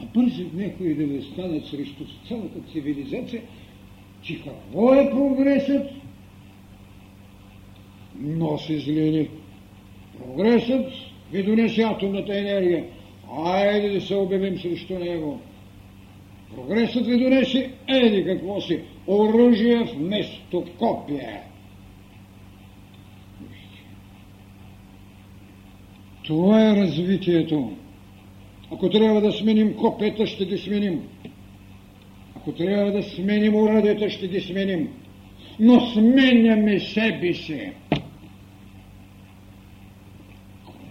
А 0.02 0.06
бързат 0.14 0.54
някои 0.54 0.96
да 0.96 1.24
станат 1.24 1.66
срещу 1.66 2.04
цялата 2.28 2.60
цивилизация, 2.72 3.42
че 4.22 4.42
какво 4.44 4.94
е 4.94 5.10
прогресът? 5.10 6.03
Носи 8.20 8.80
злини. 8.80 9.30
Прогресът 10.18 10.92
ви 11.32 11.44
донесе 11.44 11.82
атомната 11.82 12.38
енергия. 12.38 12.86
Айде 13.46 13.90
да 13.90 14.02
се 14.02 14.16
обявим 14.16 14.58
срещу 14.58 15.00
него. 15.00 15.40
Прогресът 16.56 17.06
ви 17.06 17.18
донесе 17.18 17.72
еди 17.88 18.26
какво 18.26 18.62
си. 18.62 18.80
Оръжие 19.08 19.84
вместо 19.84 20.64
копия. 20.80 21.42
Това 26.24 26.72
е 26.72 26.76
развитието. 26.76 27.72
Ако 28.72 28.90
трябва 28.90 29.22
да 29.22 29.32
сменим 29.32 29.74
копията, 29.74 30.28
ще 30.28 30.46
ги 30.46 30.58
сменим. 30.58 31.02
Ако 32.36 32.52
трябва 32.52 32.92
да 32.92 33.04
сменим 33.04 33.56
урадията, 33.56 34.10
ще 34.10 34.28
ги 34.28 34.42
сменим. 34.42 34.90
Но 35.60 35.80
сменяме 35.80 36.80
себе 36.80 37.34
си. 37.34 37.72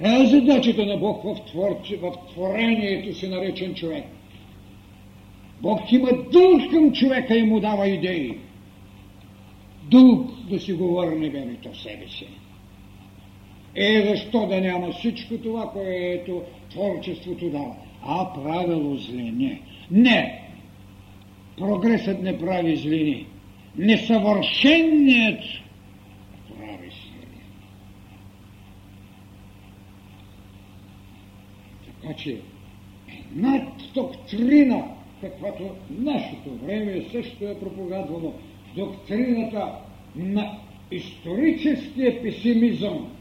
Е 0.04 0.26
задачата 0.26 0.86
на 0.86 0.96
Бог 0.96 1.22
в, 1.24 1.44
творче, 1.46 1.96
в 1.96 2.12
творението 2.32 3.14
си 3.14 3.28
наречен 3.28 3.74
човек. 3.74 4.04
Бог 5.62 5.92
има 5.92 6.08
дълг 6.32 6.70
към 6.70 6.92
човека 6.92 7.38
и 7.38 7.42
му 7.42 7.60
дава 7.60 7.88
идеи. 7.88 8.38
Дълг 9.90 10.30
да 10.50 10.60
си 10.60 10.72
го 10.72 10.94
върне 10.94 11.28
в 11.74 11.82
себе 11.82 12.08
си. 12.08 12.26
Е, 13.76 14.06
защо 14.08 14.46
да 14.46 14.60
няма 14.60 14.92
всичко 14.92 15.38
това, 15.38 15.70
което 15.70 16.42
творчеството 16.70 17.50
дава? 17.50 17.74
А 18.02 18.32
правило 18.34 18.96
злини. 18.96 19.62
Не! 19.90 20.42
Прогресът 21.58 22.22
не 22.22 22.38
прави 22.38 22.76
злини. 22.76 23.26
Несъвършенният 23.78 25.40
Значи, 32.12 32.38
една 33.32 33.72
доктрина, 33.94 34.84
каквато 35.20 35.70
нашето 35.90 36.50
време 36.64 37.04
също 37.12 37.44
е 37.44 37.60
проповядвано, 37.60 38.32
доктрината 38.76 39.72
на 40.16 40.58
историческия 40.90 42.22
песимизъм. 42.22 43.12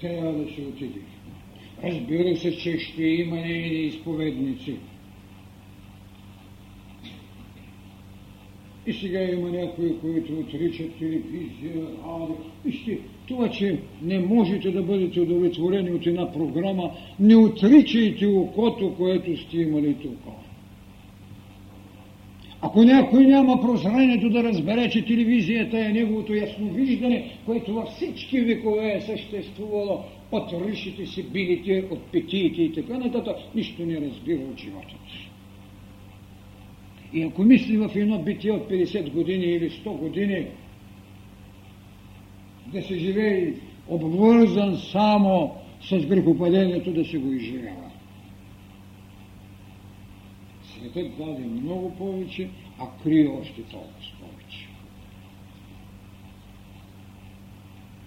трябва 0.00 0.32
да 0.32 0.54
се 0.54 0.60
отиде. 0.60 1.00
Разбира 1.84 2.36
се, 2.36 2.58
че 2.58 2.78
ще 2.78 3.04
има 3.04 3.36
нейни 3.36 3.86
изповедници. 3.86 4.76
И 8.86 8.92
сега 8.92 9.22
има 9.22 9.50
някои, 9.50 10.00
които 10.00 10.32
отричат 10.32 10.98
телевизия, 10.98 11.86
радио. 12.06 12.36
Вижте, 12.64 12.98
това, 13.26 13.50
че 13.50 13.78
не 14.02 14.18
можете 14.18 14.70
да 14.70 14.82
бъдете 14.82 15.20
удовлетворени 15.20 15.90
от 15.90 16.06
една 16.06 16.32
програма, 16.32 16.90
не 17.20 17.36
отричайте 17.36 18.26
окото, 18.26 18.94
което 18.96 19.36
сте 19.36 19.56
имали 19.56 19.94
тук. 19.94 20.18
Ако 22.64 22.82
някой 22.82 23.26
няма 23.26 23.60
прозрението 23.60 24.30
да 24.30 24.44
разбере, 24.44 24.90
че 24.90 25.04
телевизията 25.04 25.78
е 25.78 25.92
неговото 25.92 26.34
ясновиждане, 26.34 27.30
което 27.46 27.74
във 27.74 27.88
всички 27.88 28.40
векове 28.40 28.94
е 28.96 29.00
съществувало 29.00 30.04
от 30.32 30.52
ришите 30.66 31.06
си, 31.06 31.22
билите, 31.22 31.84
от 31.90 32.02
петиите 32.02 32.62
и 32.62 32.72
така 32.72 32.98
нататък, 32.98 33.36
нищо 33.54 33.86
не 33.86 34.00
разбира 34.00 34.40
от 34.52 34.58
живота. 34.60 34.94
И 37.14 37.22
ако 37.22 37.42
мисли 37.42 37.76
в 37.76 37.90
едно 37.94 38.18
битие 38.18 38.52
от 38.52 38.70
50 38.70 39.10
години 39.10 39.44
или 39.44 39.70
100 39.70 39.98
години, 39.98 40.46
да 42.66 42.82
се 42.82 42.98
живее 42.98 43.54
обвързан 43.88 44.76
само 44.76 45.54
с 45.82 46.06
грехопадението, 46.06 46.92
да 46.92 47.04
се 47.04 47.18
го 47.18 47.32
изживява. 47.32 47.90
Светът 50.64 51.16
даде 51.18 51.44
много 51.44 51.94
повече, 51.94 52.48
а 52.78 52.86
крие 53.02 53.28
още 53.40 53.62
толкова 53.62 53.92
повече. 54.20 54.68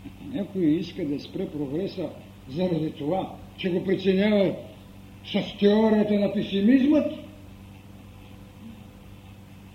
Ако 0.06 0.38
някой 0.38 0.66
иска 0.66 1.06
да 1.06 1.20
спре 1.20 1.48
прогреса 1.50 2.10
заради 2.50 2.92
това, 2.92 3.36
че 3.58 3.70
го 3.70 3.84
преценява 3.84 4.56
с 5.26 5.58
теорията 5.60 6.14
на 6.14 6.34
песимизмът, 6.34 7.14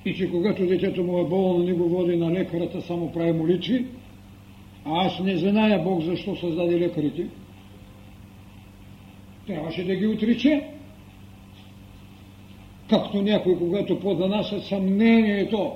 и 0.05 0.14
че 0.14 0.31
когато 0.31 0.66
детето 0.66 1.05
му 1.05 1.18
е 1.18 1.24
болно, 1.24 1.64
не 1.64 1.72
го 1.72 1.89
води 1.89 2.16
на 2.16 2.31
лекарата, 2.31 2.83
само 2.83 3.12
прави 3.12 3.33
молитви, 3.33 3.87
а 3.87 3.99
аз 4.85 5.20
не 5.20 5.37
зная 5.37 5.83
Бог 5.83 6.03
защо 6.03 6.37
създаде 6.37 6.81
лекарите, 6.81 7.26
трябваше 9.47 9.85
да 9.85 9.95
ги 9.95 10.07
отриче. 10.07 10.64
Както 12.89 13.22
някой, 13.22 13.59
когато 13.59 14.01
подонася 14.01 14.61
съмнението, 14.61 15.72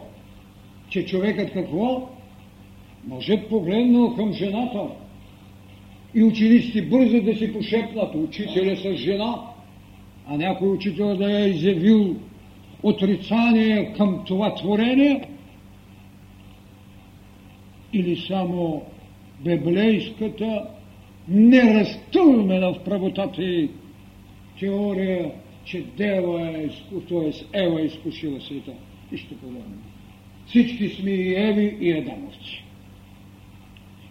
че 0.89 1.07
човекът 1.07 1.53
какво? 1.53 2.09
Може 3.07 3.43
погледнал 3.49 4.17
към 4.17 4.33
жената 4.33 4.87
и 6.15 6.23
учениците 6.23 6.83
бързо 6.83 7.21
да 7.21 7.35
си 7.35 7.53
пошепнат 7.53 8.15
учителя 8.15 8.77
с 8.77 8.97
жена, 8.97 9.35
а 10.27 10.37
някой 10.37 10.69
учител 10.69 11.17
да 11.17 11.41
е 11.43 11.49
изявил 11.49 12.17
отрицание 12.83 13.93
към 13.93 14.25
това 14.27 14.55
творение 14.55 15.29
или 17.93 18.17
само 18.17 18.83
библейската 19.41 20.67
неразтълмена 21.29 22.73
в 22.73 22.85
правотата 22.85 23.43
и 23.43 23.71
теория, 24.61 25.33
че 25.65 25.85
Дева 25.97 26.49
е, 26.49 26.69
т.е. 27.09 27.63
Ева 27.63 27.81
е 27.81 27.85
изкушила 27.85 28.41
света. 28.41 28.73
Нищо 29.13 29.35
подобно. 29.35 29.83
Всички 30.47 30.89
сме 30.89 31.11
и 31.11 31.35
Еви, 31.35 31.77
и 31.81 31.93
Адамовци. 31.93 32.65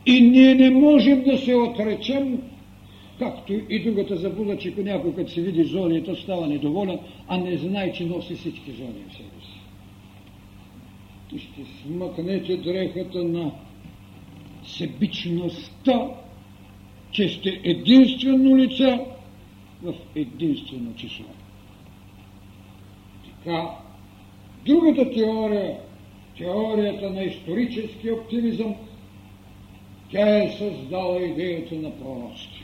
И 0.05 0.21
ние 0.21 0.55
не 0.55 0.69
можем 0.69 1.23
да 1.23 1.37
се 1.37 1.55
отречем 1.55 2.39
Както 3.19 3.53
и 3.69 3.83
другата 3.83 4.15
забуда, 4.15 4.57
че 4.57 4.73
някой 4.77 5.15
като 5.15 5.31
се 5.31 5.41
види 5.41 5.63
золието 5.63 6.15
става 6.15 6.47
недоволен, 6.47 6.99
а 7.27 7.37
не 7.37 7.57
знае, 7.57 7.93
че 7.93 8.05
носи 8.05 8.35
всички 8.35 8.71
золи 8.71 9.03
в 9.09 9.13
себе 9.13 9.41
си. 9.41 9.59
И 11.35 11.39
ще 11.39 11.61
смъкнете 11.81 12.57
дрехата 12.57 13.23
на 13.23 13.51
себичността, 14.65 16.09
че 17.11 17.29
сте 17.29 17.61
единствено 17.63 18.57
лице 18.57 18.99
в 19.83 19.93
единствено 20.15 20.95
число. 20.95 21.25
Така, 23.25 23.69
другата 24.65 25.11
теория, 25.11 25.77
теорията 26.37 27.09
на 27.09 27.23
исторически 27.23 28.11
оптимизъм, 28.11 28.75
тя 30.11 30.43
е 30.43 30.49
създала 30.49 31.21
идеята 31.21 31.75
на 31.75 31.91
пророците. 31.91 32.63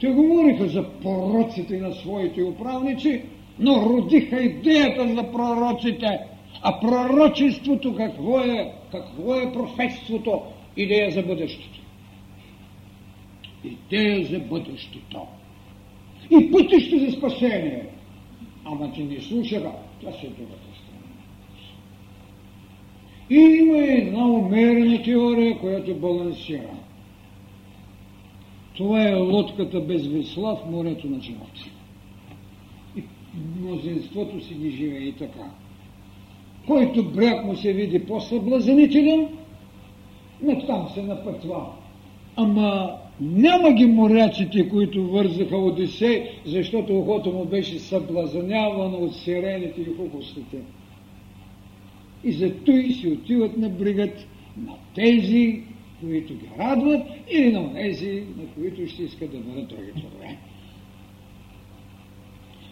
Те 0.00 0.06
говориха 0.06 0.68
за 0.68 0.90
пророците 1.02 1.78
на 1.78 1.92
своите 1.92 2.42
управници, 2.42 3.22
но 3.58 3.76
родиха 3.76 4.42
идеята 4.42 5.14
за 5.14 5.32
пророците. 5.32 6.18
А 6.62 6.80
пророчеството 6.80 7.94
какво 7.96 8.40
е? 8.40 8.72
Какво 8.92 9.34
е 9.34 9.52
профетството? 9.52 10.42
Идея 10.76 11.10
за 11.10 11.22
бъдещето. 11.22 11.80
Идея 13.64 14.26
за 14.26 14.38
бъдещето. 14.38 15.26
И 16.30 16.50
пътище 16.50 16.98
за 16.98 17.12
спасение. 17.12 17.86
Ама 18.64 18.92
че 18.94 19.04
не 19.04 19.20
слушаха, 19.20 19.72
това 20.00 20.12
се 20.12 20.26
е 20.26 20.30
другата 20.30 20.68
страна. 20.74 20.98
И 23.30 23.36
има 23.36 23.78
една 23.78 24.26
умерена 24.26 25.02
теория, 25.02 25.58
която 25.58 25.94
балансира. 25.94 26.70
Това 28.74 29.08
е 29.08 29.14
лодката 29.14 29.80
без 29.80 30.06
весла 30.06 30.56
в 30.56 30.70
морето 30.70 31.06
на 31.06 31.20
живота. 31.20 31.64
И 32.96 33.02
мнозинството 33.58 34.40
си 34.40 34.54
ги 34.54 34.70
живее 34.70 35.00
и 35.00 35.12
така. 35.12 35.50
Който 36.68 37.04
бряг 37.04 37.44
му 37.44 37.56
се 37.56 37.72
види 37.72 38.06
по-съблазанителен, 38.06 39.28
не 40.42 40.66
там 40.66 40.88
се 40.94 41.02
напътва. 41.02 41.66
Ама 42.36 42.90
няма 43.20 43.72
ги 43.72 43.86
моряците, 43.86 44.68
които 44.68 45.10
вързаха 45.10 45.56
Одисей, 45.56 46.28
защото 46.46 46.98
ухото 46.98 47.32
му 47.32 47.44
беше 47.44 47.78
съблазанявано 47.78 48.96
от 48.98 49.16
сирените 49.16 49.80
и 49.80 49.96
хубостите. 49.96 50.56
И 52.24 52.32
зато 52.32 52.70
и 52.70 52.92
си 52.92 53.08
отиват 53.08 53.56
на 53.56 53.68
бригът 53.68 54.26
на 54.66 54.72
тези, 54.94 55.62
които 56.00 56.34
ги 56.34 56.46
радват, 56.58 57.02
или 57.30 57.52
на 57.52 57.74
тези, 57.74 58.24
на 58.36 58.44
които 58.54 58.86
ще 58.92 59.02
искат 59.02 59.30
да 59.30 59.38
бъдат 59.38 59.68
други 59.68 59.92
плодове. 59.92 60.38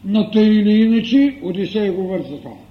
Но 0.05 0.30
тъй 0.30 0.47
или 0.47 0.80
иначе 0.80 1.38
Одисей 1.42 1.90
го 1.90 2.09
вързаха. 2.09 2.65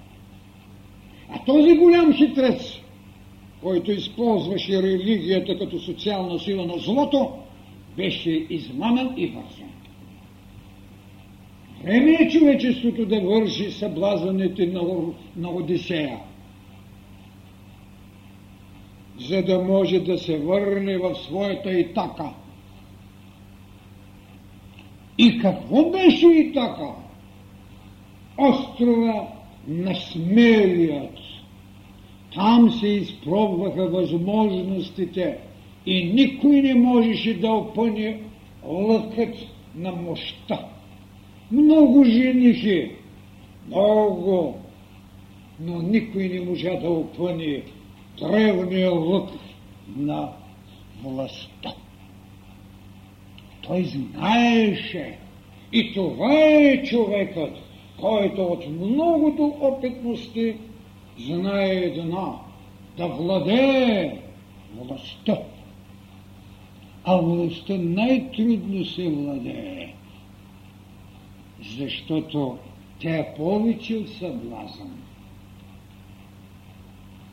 А 1.30 1.44
този 1.44 1.76
голям 1.76 2.12
хитрец, 2.12 2.78
който 3.62 3.92
използваше 3.92 4.82
религията 4.82 5.58
като 5.58 5.80
социална 5.80 6.38
сила 6.38 6.66
на 6.66 6.78
злото, 6.78 7.32
беше 7.96 8.30
измамен 8.30 9.14
и 9.16 9.26
вързан. 9.26 9.70
Време 11.84 12.10
е 12.10 12.28
човечеството 12.28 13.06
да 13.06 13.20
върши 13.20 13.70
съблазането 13.70 14.66
на, 14.66 14.82
на 15.36 15.50
Одисея 15.50 16.18
за 19.18 19.42
да 19.42 19.62
може 19.62 20.00
да 20.00 20.18
се 20.18 20.38
върне 20.38 20.98
в 20.98 21.14
своята 21.14 21.72
Итака. 21.72 22.30
И 25.18 25.38
какво 25.38 25.90
беше 25.90 26.26
Итака? 26.26 26.88
Острова 28.38 29.28
на 29.68 29.94
смелият. 29.94 31.18
Там 32.34 32.70
се 32.70 32.88
изпробваха 32.88 33.88
възможностите 33.88 35.38
и 35.86 36.04
никой 36.04 36.60
не 36.60 36.74
можеше 36.74 37.34
да 37.34 37.48
опъне 37.48 38.20
лъкът 38.64 39.34
на 39.74 39.92
мощта. 39.92 40.66
Много 41.50 42.04
женихи, 42.04 42.90
много, 43.66 44.58
но 45.60 45.82
никой 45.82 46.28
не 46.28 46.40
можа 46.40 46.80
да 46.80 46.88
опъне 46.90 47.62
древния 48.18 48.90
лък 48.90 49.30
на 49.96 50.28
властта. 51.04 51.74
Той 53.62 53.84
знаеше, 53.84 55.18
и 55.72 55.94
това 55.94 56.32
е 56.32 56.82
човекът, 56.84 57.65
който 58.00 58.42
от 58.42 58.66
многото 58.68 59.54
опитности 59.60 60.56
знае 61.18 61.74
една 61.74 62.32
да 62.96 63.06
владее 63.06 64.18
властта. 64.76 65.38
А 67.04 67.16
властта 67.16 67.76
най-трудно 67.78 68.84
се 68.84 69.10
владее, 69.10 69.94
защото 71.78 72.58
тя 72.98 73.16
е 73.16 73.34
повече 73.36 73.96
от 73.96 74.08
съблазън 74.08 74.96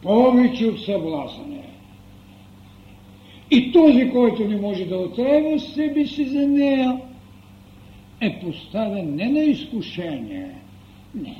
повече 0.03 0.65
от 0.65 0.79
съблазане. 0.79 1.63
И 3.51 3.71
този, 3.71 4.09
който 4.11 4.47
не 4.47 4.61
може 4.61 4.85
да 4.85 4.97
отрава 4.97 5.59
себе 5.59 6.05
си 6.05 6.25
за 6.25 6.47
нея, 6.47 7.01
е 8.21 8.39
поставен 8.39 9.15
не 9.15 9.29
на 9.29 9.39
изкушение, 9.39 10.55
не. 11.15 11.37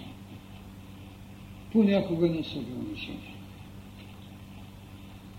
Понякога 1.72 2.28
на 2.28 2.44
съграничение. 2.44 3.36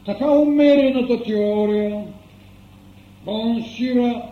Така 0.04 0.30
умерената 0.30 1.22
теория 1.22 2.06
балансира 3.24 4.22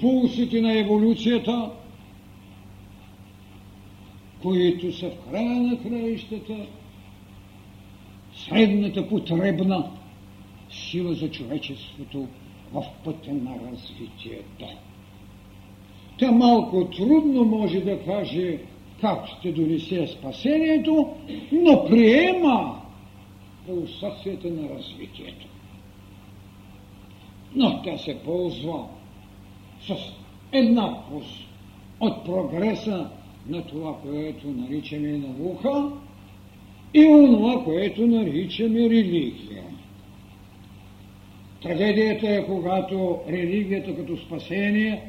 пулсите 0.00 0.60
на 0.60 0.78
еволюцията, 0.78 1.70
които 4.42 4.92
са 4.92 5.10
в 5.10 5.30
края 5.30 5.60
на 5.60 5.78
краищата 5.82 6.66
средната 8.34 9.08
потребна 9.08 9.90
сила 10.70 11.14
за 11.14 11.30
човечеството 11.30 12.28
в 12.72 12.84
пътя 13.04 13.32
на 13.32 13.54
развитието. 13.70 14.66
Тя 16.20 16.32
малко 16.32 16.84
трудно 16.84 17.44
може 17.44 17.80
да 17.80 18.04
каже 18.04 18.58
как 19.00 19.26
ще 19.26 19.52
донесе 19.52 20.06
спасението, 20.06 21.08
но 21.52 21.84
приема 21.84 22.80
философията 23.66 24.50
на 24.50 24.68
развитието. 24.68 25.46
Но 27.54 27.82
тя 27.82 27.98
се 27.98 28.18
ползва 28.24 28.86
с 29.80 29.94
еднаквост 30.52 31.46
от 32.00 32.24
прогреса 32.24 33.10
на 33.48 33.66
това, 33.66 33.96
което 34.02 34.48
наричаме 34.48 35.08
наука 35.08 35.90
и 36.94 37.04
онова, 37.04 37.64
което 37.64 38.06
наричаме 38.06 38.80
религия. 38.80 39.64
Трагедията 41.62 42.28
е, 42.28 42.46
когато 42.46 43.18
религията 43.28 43.96
като 43.96 44.16
спасение 44.16 45.02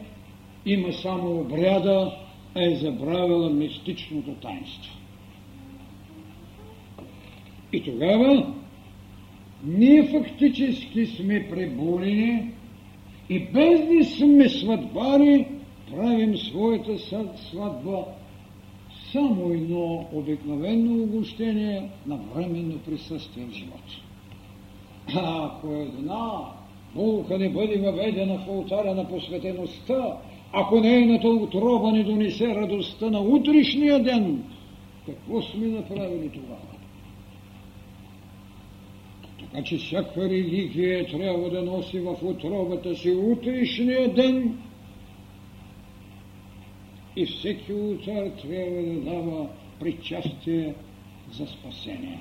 има 0.66 0.94
само 0.94 1.40
обряда, 1.40 2.18
а 2.56 2.64
е 2.64 2.76
забравила 2.76 3.50
мистичното 3.50 4.32
таинство. 4.32 4.98
И 7.74 7.84
тогава 7.84 8.54
ние 9.64 10.04
фактически 10.04 11.06
сме 11.06 11.50
преболени 11.50 12.52
и 13.30 13.40
без 13.40 13.82
да 13.82 14.06
сме 14.06 14.50
сватбари, 14.50 15.48
правим 15.92 16.38
своята 16.38 17.00
сватба 17.50 18.06
само 19.12 19.52
едно 19.54 20.08
обикновено 20.14 21.04
огощение 21.04 21.90
на 22.08 22.18
временно 22.18 22.80
присъствие 22.80 23.46
в 23.46 23.52
живота. 23.52 24.02
А 25.16 25.46
ако 25.46 25.68
една 25.68 26.40
булка 26.96 27.38
не 27.38 27.50
бъде 27.50 27.78
въведена 27.78 28.38
в 28.38 28.50
алтаря 28.50 28.96
на 28.96 29.10
посветеността, 29.10 30.18
ако 30.54 30.80
нейната 30.80 31.28
отроба 31.28 31.92
не 31.92 32.04
донесе 32.04 32.56
радостта 32.56 33.10
на 33.10 33.20
утрешния 33.20 34.04
ден, 34.04 34.44
какво 35.06 35.42
сме 35.42 35.68
направили 35.68 36.30
тогава? 36.30 36.72
Така 39.40 39.64
че 39.64 39.78
всяка 39.78 40.30
религия 40.30 41.08
трябва 41.08 41.50
да 41.50 41.62
носи 41.62 42.00
в 42.00 42.18
отробата 42.24 42.96
си 42.96 43.12
утрешния 43.12 44.14
ден 44.14 44.58
и 47.16 47.26
всеки 47.26 47.74
ултар 47.74 48.30
трябва 48.42 48.82
да 48.82 49.02
дава 49.02 49.48
причастие 49.80 50.74
за 51.32 51.48
спасение. 51.48 52.20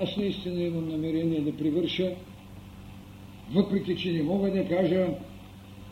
Аз 0.00 0.16
наистина 0.16 0.62
имам 0.62 0.88
намерение 0.88 1.40
да 1.40 1.56
привърша, 1.56 2.14
въпреки 3.52 3.96
че 3.96 4.12
не 4.12 4.22
мога 4.22 4.50
да 4.50 4.68
кажа, 4.68 5.06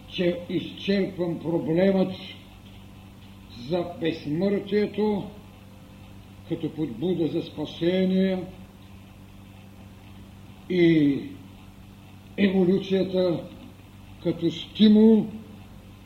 че 0.08 0.38
изчерпвам 0.48 1.38
проблемът 1.38 2.12
за 3.68 3.84
безсмъртието 4.00 5.24
като 6.48 6.70
подбуда 6.70 7.26
за 7.26 7.42
спасение 7.42 8.38
и 10.70 11.18
еволюцията 12.36 13.44
като 14.22 14.50
стимул, 14.50 15.26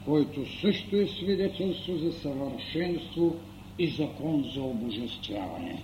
който 0.05 0.47
също 0.61 0.97
е 0.97 1.07
свидетелство 1.07 1.97
за 1.97 2.13
съвършенство 2.13 3.37
и 3.79 3.87
закон 3.87 4.45
за 4.55 4.63
обожествяване. 4.63 5.83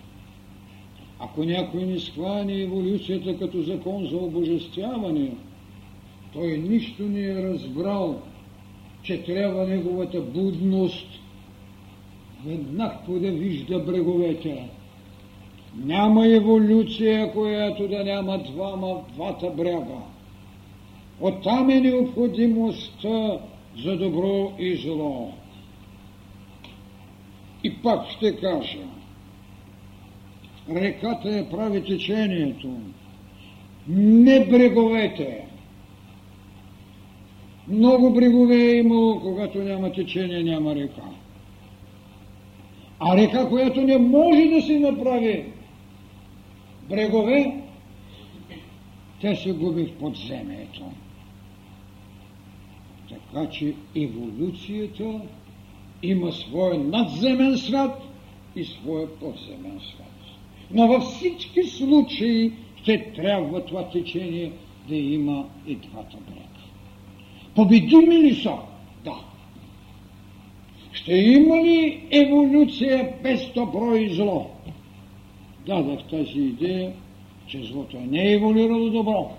Ако 1.19 1.45
някой 1.45 1.83
не 1.87 2.01
схване 2.01 2.61
еволюцията 2.61 3.39
като 3.39 3.63
закон 3.63 4.07
за 4.07 4.17
обожествяване, 4.17 5.31
той 6.37 6.59
нищо 6.59 7.03
не 7.03 7.21
е 7.21 7.43
разбрал, 7.43 8.23
че 9.03 9.25
трябва 9.25 9.67
неговата 9.67 10.21
будност 10.21 11.07
веднага 12.47 13.21
да 13.21 13.31
вижда 13.31 13.79
бреговете. 13.79 14.69
Няма 15.85 16.27
еволюция, 16.27 17.33
която 17.33 17.89
да 17.89 18.05
няма 18.05 18.39
двама, 18.39 19.01
двата 19.15 19.51
брега. 19.51 20.03
Оттам 21.21 21.71
е 21.71 21.81
необходимостта 21.81 23.39
за 23.85 23.97
добро 23.97 24.53
и 24.59 24.77
зло. 24.77 25.33
И 27.65 27.75
пак 27.75 28.11
ще 28.11 28.37
кажа, 28.37 28.79
реката 30.71 31.39
е 31.39 31.51
прави 31.51 31.85
течението, 31.85 32.71
не 33.89 34.47
бреговете. 34.47 35.46
Много 37.69 38.11
брегове 38.11 38.57
е 38.57 38.77
имало, 38.77 39.21
когато 39.21 39.59
няма 39.59 39.93
течение, 39.93 40.43
няма 40.43 40.75
река. 40.75 41.03
А 43.01 43.17
река, 43.17 43.49
която 43.49 43.81
не 43.81 43.99
може 43.99 44.45
да 44.45 44.63
се 44.63 44.79
направи 44.79 45.45
брегове, 46.89 47.63
тя 49.21 49.35
се 49.35 49.53
губи 49.53 49.85
в 49.85 49.99
подземието. 49.99 50.83
Така 53.09 53.51
че 53.51 53.75
еволюцията 53.97 55.21
има 56.03 56.33
своя 56.33 56.79
надземен 56.79 57.59
свят 57.59 58.03
и 58.57 58.65
своя 58.65 59.19
подземен 59.19 59.81
свят. 59.81 60.07
Но 60.71 60.89
във 60.89 61.03
всички 61.03 61.63
случаи 61.63 62.53
ще 62.83 63.13
трябва 63.13 63.65
това 63.65 63.89
течение 63.89 64.53
да 64.89 64.97
има 64.97 65.45
и 65.67 65.75
двата 65.75 66.17
брега. 66.29 66.56
Победими 67.57 68.19
ли 68.19 68.35
са? 68.35 68.57
Да. 69.05 69.21
Ще 70.93 71.13
има 71.13 71.57
ли 71.57 72.09
еволюция 72.11 73.15
без 73.23 73.53
добро 73.53 73.95
и 73.95 74.15
зло? 74.15 74.51
Дадах 75.67 76.09
тази 76.11 76.39
идея, 76.39 76.93
че 77.47 77.65
злото 77.65 78.01
не 78.01 78.29
е 78.29 78.33
еволюирало 78.33 78.91
добро. 78.91 79.31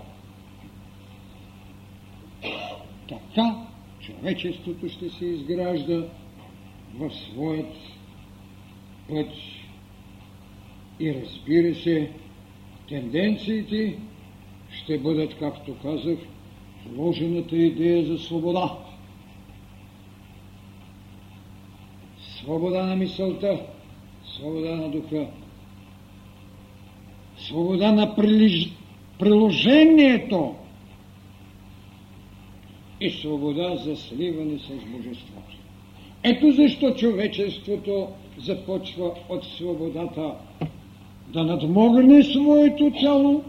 Така 3.08 3.56
човечеството 4.00 4.88
ще 4.88 5.10
се 5.10 5.26
изгражда 5.26 6.04
в 6.94 7.10
своят 7.10 7.74
път. 9.08 9.30
И 11.00 11.14
разбира 11.14 11.74
се, 11.74 12.10
тенденциите 12.88 13.98
ще 14.70 14.98
бъдат, 14.98 15.38
както 15.38 15.76
казах, 15.82 16.18
вложената 16.94 17.56
идея 17.56 18.06
за 18.06 18.18
свобода. 18.18 18.70
Свобода 22.38 22.86
на 22.86 22.96
мисълта, 22.96 23.60
свобода 24.24 24.76
на 24.76 24.90
духа, 24.90 25.26
свобода 27.38 27.92
на 27.92 28.14
прилиж... 28.14 28.72
приложението 29.18 30.54
и 33.00 33.10
свобода 33.10 33.76
за 33.76 33.96
сливане 33.96 34.58
с 34.58 34.68
Божеството. 34.68 35.56
Ето 36.22 36.52
защо 36.52 36.94
човечеството 36.94 38.08
започва 38.38 39.14
от 39.28 39.44
свободата 39.44 40.34
да 41.28 41.44
надмогне 41.44 42.22
своето 42.22 42.92
тяло, 43.00 43.44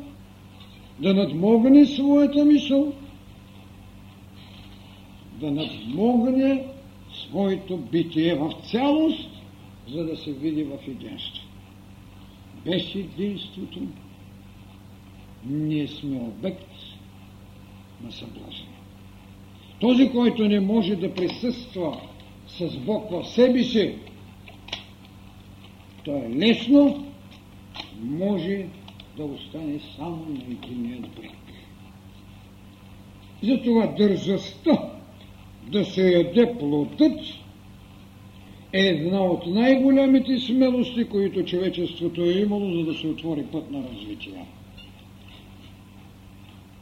да 1.00 1.14
надмогне 1.14 1.86
своята 1.86 2.46
мисъл, 2.46 2.94
да 5.40 5.52
надмогне 5.52 6.66
своето 7.14 7.78
битие 7.78 8.36
в 8.36 8.54
цялост, 8.72 9.30
за 9.88 10.06
да 10.06 10.18
се 10.18 10.32
види 10.32 10.64
в 10.64 10.78
единство. 10.88 11.44
Без 12.66 12.96
единството 12.96 13.80
ние 15.46 15.88
сме 15.88 16.18
обект 16.18 16.72
на 18.04 18.12
съблазън. 18.12 18.68
Този, 19.80 20.10
който 20.10 20.48
не 20.48 20.60
може 20.60 20.96
да 20.96 21.14
присъства 21.14 22.02
с 22.48 22.78
Бог 22.78 23.12
в 23.12 23.24
себе 23.24 23.64
си, 23.64 23.96
той 26.06 26.30
лесно 26.30 27.06
може 28.02 28.66
да 29.18 29.24
остане 29.24 29.80
само 29.98 30.26
на 30.30 30.40
единият 30.40 31.02
бряг. 31.16 31.32
Затова 33.44 33.88
дързостта 33.88 34.99
да 35.72 35.86
се 35.86 36.12
яде 36.12 36.56
плодът 36.60 37.20
е 38.74 38.80
една 38.80 39.24
от 39.24 39.48
най-големите 39.48 40.40
смелости, 40.40 41.04
които 41.04 41.46
човечеството 41.46 42.22
е 42.22 42.32
имало, 42.32 42.72
за 42.72 42.84
да 42.86 42.94
се 42.94 43.08
отвори 43.08 43.44
път 43.44 43.72
на 43.72 43.84
развитие. 43.84 44.46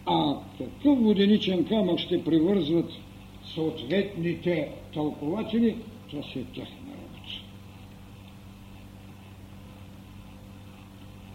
А 0.06 0.36
какъв 0.58 1.00
воденичен 1.00 1.66
камък 1.66 2.00
ще 2.00 2.24
привързват 2.24 2.92
съответните 3.56 4.72
тълкователи, 4.94 5.76
това 6.10 6.24
се 6.24 6.40
е 6.40 6.44
тяхна 6.44 6.92
работа. 6.92 7.08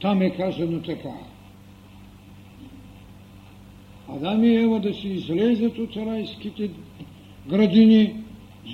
Там 0.01 0.23
е 0.23 0.31
казано 0.31 0.83
така. 0.83 1.15
Адам 4.09 4.45
и 4.45 4.57
Ева 4.57 4.81
да 4.81 4.95
си 4.95 5.09
излезат 5.09 5.79
от 5.79 5.97
райските 5.97 6.71
градини, 7.49 8.15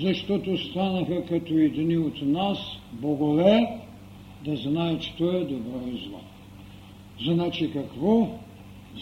защото 0.03 0.59
станаха 0.59 1.27
като 1.27 1.55
едни 1.55 1.97
от 1.97 2.23
нас, 2.23 2.59
богове, 2.93 3.81
да 4.45 4.57
знаят, 4.57 5.03
що 5.03 5.31
е 5.31 5.45
добро 5.45 5.81
и 5.93 6.09
зло. 6.09 6.21
Значи 7.25 7.73
какво? 7.73 8.29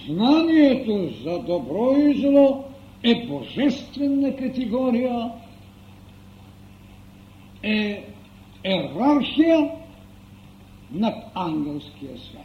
Знанието 0.07 1.09
за 1.23 1.39
добро 1.39 1.97
и 1.97 2.21
зло 2.21 2.65
е 3.03 3.27
божествена 3.27 4.37
категория, 4.37 5.31
е 7.63 8.05
ерархия 8.65 9.71
над 10.93 11.15
ангелския 11.35 12.19
свят. 12.19 12.43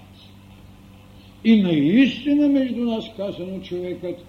И 1.43 1.61
наистина 1.61 2.47
между 2.47 2.79
нас 2.79 3.05
казано 3.17 3.59
човекът, 3.59 4.25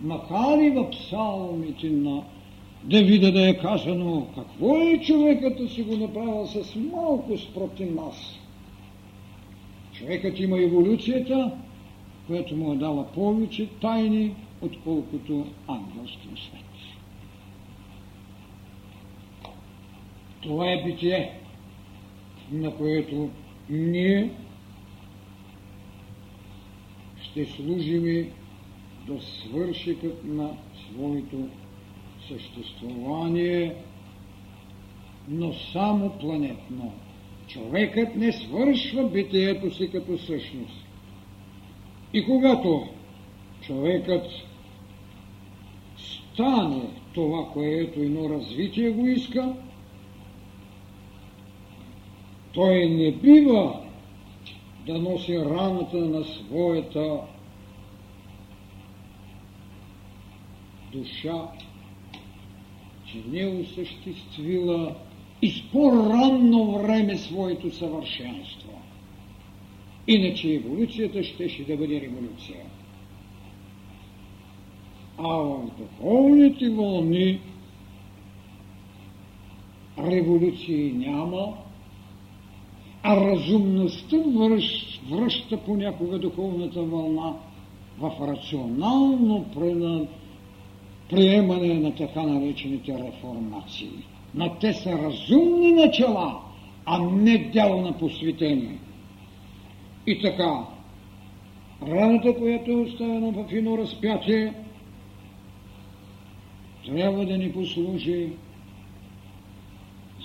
макар 0.00 0.58
и 0.58 0.70
в 0.70 0.90
псалмите 0.90 1.90
на 1.90 2.22
Давида 2.84 3.32
да 3.32 3.48
е 3.48 3.58
казано 3.58 4.26
какво 4.34 4.76
е 4.76 5.00
човекът 5.00 5.70
си 5.70 5.82
го 5.82 5.96
направил 5.96 6.46
с 6.46 6.76
малко 6.76 7.38
спроти 7.38 7.84
нас. 7.84 8.38
Човекът 9.92 10.40
има 10.40 10.62
еволюцията, 10.62 11.50
която 12.26 12.56
му 12.56 12.72
е 12.72 12.76
дала 12.76 13.06
повече 13.06 13.68
тайни, 13.80 14.34
отколкото 14.62 15.46
ангелския 15.68 16.36
свет. 16.36 16.60
Това 20.42 20.72
е 20.72 20.82
битие, 20.84 21.32
на 22.52 22.76
което 22.76 23.30
ние 23.70 24.30
ще 27.22 27.46
служим 27.46 28.30
до 29.06 29.20
свършикът 29.20 30.24
на 30.24 30.50
своето 30.86 31.48
съществувание, 32.28 33.74
но 35.28 35.52
само 35.72 36.18
планетно. 36.20 36.92
Човекът 37.46 38.16
не 38.16 38.32
свършва 38.32 39.08
битието 39.08 39.74
си 39.74 39.90
като 39.90 40.18
същност. 40.18 40.86
И 42.14 42.24
когато 42.24 42.86
човекът 43.60 44.26
стане 45.96 46.82
това, 47.14 47.48
което 47.52 48.00
едно 48.00 48.28
развитие 48.28 48.90
го 48.90 49.06
иска, 49.06 49.54
той 52.52 52.86
не 52.86 53.12
бива 53.12 53.80
да 54.86 54.98
носи 54.98 55.38
раната 55.38 55.96
на 55.96 56.24
своята 56.24 57.20
душа, 60.92 61.48
че 63.06 63.18
не 63.28 63.46
осъществила 63.46 64.94
и 65.42 65.50
с 65.50 65.62
по-ранно 65.72 66.78
време 66.78 67.16
своето 67.16 67.70
съвършенство. 67.70 68.70
Иначе 70.06 70.54
еволюцията 70.54 71.22
щеше 71.22 71.64
да 71.64 71.76
бъде 71.76 72.00
революция. 72.00 72.60
А 75.18 75.28
в 75.28 75.70
духовните 75.78 76.70
вълни 76.70 77.40
революции 79.98 80.92
няма, 80.92 81.54
а 83.02 83.16
разумността 83.16 84.16
връща 85.10 85.56
понякога 85.56 86.18
духовната 86.18 86.82
вълна 86.82 87.34
в 87.98 88.12
рационално 88.20 89.44
приемане 91.10 91.74
на 91.74 91.94
така 91.94 92.22
наречените 92.22 92.98
реформации. 92.98 93.90
Но 94.34 94.54
те 94.54 94.72
са 94.72 94.98
разумни 94.98 95.72
начала, 95.72 96.40
а 96.86 96.98
не 96.98 97.38
дело 97.38 97.80
на 97.80 97.98
посветение. 97.98 98.78
И 100.06 100.20
така, 100.22 100.64
раната, 101.82 102.36
която 102.38 102.70
е 102.70 102.74
оставена 102.74 103.32
в 103.32 103.46
едно 103.52 103.78
разпятие, 103.78 104.54
трябва 106.86 107.26
да 107.26 107.38
ни 107.38 107.52
послужи 107.52 108.32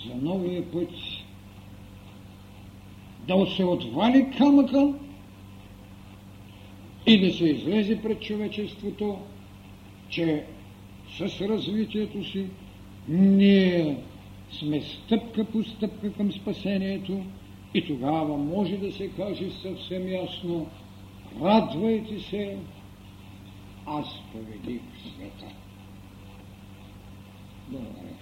за 0.08 0.16
новия 0.22 0.72
път 0.72 0.90
да 3.28 3.46
се 3.56 3.66
отвали 3.66 4.32
камъка 4.38 4.94
и 7.08 7.22
да 7.22 7.34
се 7.34 7.44
излезе 7.46 8.02
пред 8.02 8.22
човечеството, 8.22 9.18
че 10.10 10.46
с 11.18 11.42
развитието 11.42 12.24
си 12.24 12.46
ние 13.08 13.98
сме 14.52 14.82
стъпка 14.82 15.46
по 15.46 15.64
стъпка 15.64 16.14
към 16.14 16.32
спасението 16.32 17.24
и 17.74 17.88
тогава 17.88 18.38
може 18.38 18.78
да 18.78 18.92
се 18.92 19.10
каже 19.10 19.52
съвсем 19.62 20.08
ясно 20.08 20.68
радвайте 21.42 22.20
се, 22.20 22.58
аз 23.86 24.08
победих 24.32 24.82
света. 25.02 25.54
Благодаря. 27.68 28.15